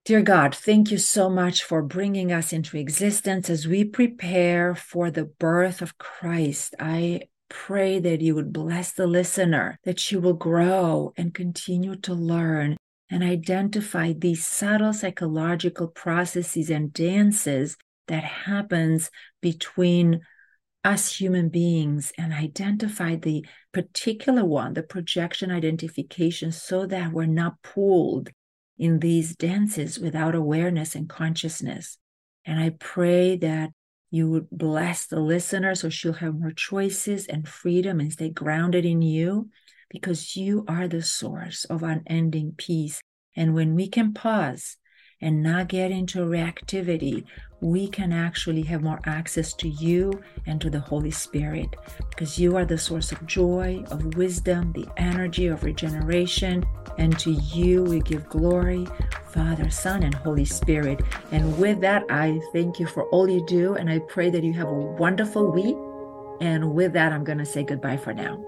Dear 0.06 0.22
God, 0.22 0.54
thank 0.54 0.92
you 0.92 0.98
so 0.98 1.30
much 1.30 1.64
for 1.64 1.82
bringing 1.82 2.32
us 2.32 2.52
into 2.52 2.78
existence 2.78 3.50
as 3.50 3.66
we 3.66 3.86
prepare 3.86 4.76
for 4.76 5.10
the 5.10 5.24
birth 5.24 5.82
of 5.82 5.98
Christ. 5.98 6.76
I 6.78 7.30
pray 7.50 8.00
that 8.00 8.20
you 8.20 8.36
would 8.36 8.52
bless 8.52 8.92
the 8.92 9.08
listener, 9.08 9.80
that 9.84 10.00
she 10.00 10.18
will 10.18 10.34
grow 10.34 11.14
and 11.16 11.34
continue 11.34 11.96
to 11.96 12.14
learn 12.14 12.76
and 13.10 13.24
identify 13.24 14.12
these 14.12 14.44
subtle 14.44 14.92
psychological 14.92 15.88
processes 15.88 16.70
and 16.70 16.92
dances 16.92 17.78
that 18.08 18.24
happens 18.24 19.10
between 19.42 20.22
us 20.84 21.16
human 21.16 21.50
beings 21.50 22.12
and 22.18 22.34
identify 22.34 23.16
the 23.16 23.46
particular 23.72 24.44
one, 24.44 24.74
the 24.74 24.84
projection 24.84 25.52
identification, 25.52 26.52
so 26.52 26.86
that 26.86 27.12
we're 27.12 27.26
not 27.26 27.62
pulled 27.62 28.30
in 28.78 29.00
these 29.00 29.36
dances 29.36 30.00
without 30.00 30.36
awareness 30.36 30.96
and 30.96 31.08
consciousness. 31.08 31.98
And 32.46 32.60
I 32.60 32.72
pray 32.80 33.38
that 33.38 33.72
you 34.12 34.30
would 34.30 34.50
bless 34.52 35.08
the 35.08 35.20
listener 35.20 35.74
so 35.74 35.90
she'll 35.90 36.14
have 36.14 36.40
more 36.40 36.52
choices 36.52 37.28
and 37.28 37.48
freedom 37.48 38.00
and 38.00 38.12
stay 38.12 38.30
grounded 38.30 38.86
in 38.86 39.02
you 39.02 39.50
because 39.90 40.36
you 40.36 40.66
are 40.68 40.88
the 40.88 41.02
source 41.02 41.66
of 41.66 41.84
unending 41.84 42.54
peace. 42.58 43.02
And 43.36 43.54
when 43.54 43.76
we 43.76 43.88
can 43.88 44.14
pause 44.14 44.78
and 45.24 45.42
not 45.42 45.70
get 45.70 45.90
into 45.90 46.20
reactivity, 46.20 47.24
we 47.62 47.88
can 47.88 48.12
actually 48.12 48.62
have 48.64 48.84
more 48.84 49.00
access 49.06 49.54
to 49.54 49.70
you 49.70 50.22
and 50.46 50.60
to 50.60 50.70
the 50.70 50.82
Holy 50.82 51.12
Spirit 51.12 51.76
because 52.10 52.38
you 52.38 52.58
are 52.58 52.66
the 52.66 52.78
source 52.78 53.14
of 53.14 53.26
joy, 53.26 53.82
of 53.90 54.16
wisdom, 54.16 54.74
the 54.74 54.86
energy 54.98 55.48
of 55.48 55.64
regeneration. 55.64 56.66
And 56.98 57.18
to 57.20 57.32
you 57.32 57.84
we 57.84 58.02
give 58.02 58.28
glory, 58.28 58.86
Father, 59.28 59.70
Son, 59.70 60.04
and 60.04 60.14
Holy 60.14 60.46
Spirit. 60.46 61.02
And 61.32 61.58
with 61.58 61.80
that, 61.82 62.04
I 62.10 62.42
thank 62.52 62.80
you 62.80 62.86
for 62.86 63.04
all 63.06 63.30
you 63.30 63.46
do. 63.48 63.76
And 63.76 63.90
I 63.90 64.00
pray 64.00 64.30
that 64.30 64.44
you 64.44 64.54
have 64.54 64.68
a 64.68 64.74
wonderful 64.74 65.50
week. 65.50 65.78
And 66.42 66.76
with 66.76 66.92
that, 66.94 67.14
I'm 67.14 67.24
going 67.24 67.38
to 67.38 67.46
say 67.46 67.64
goodbye 67.64 67.98
for 67.98 68.14
now. 68.14 68.44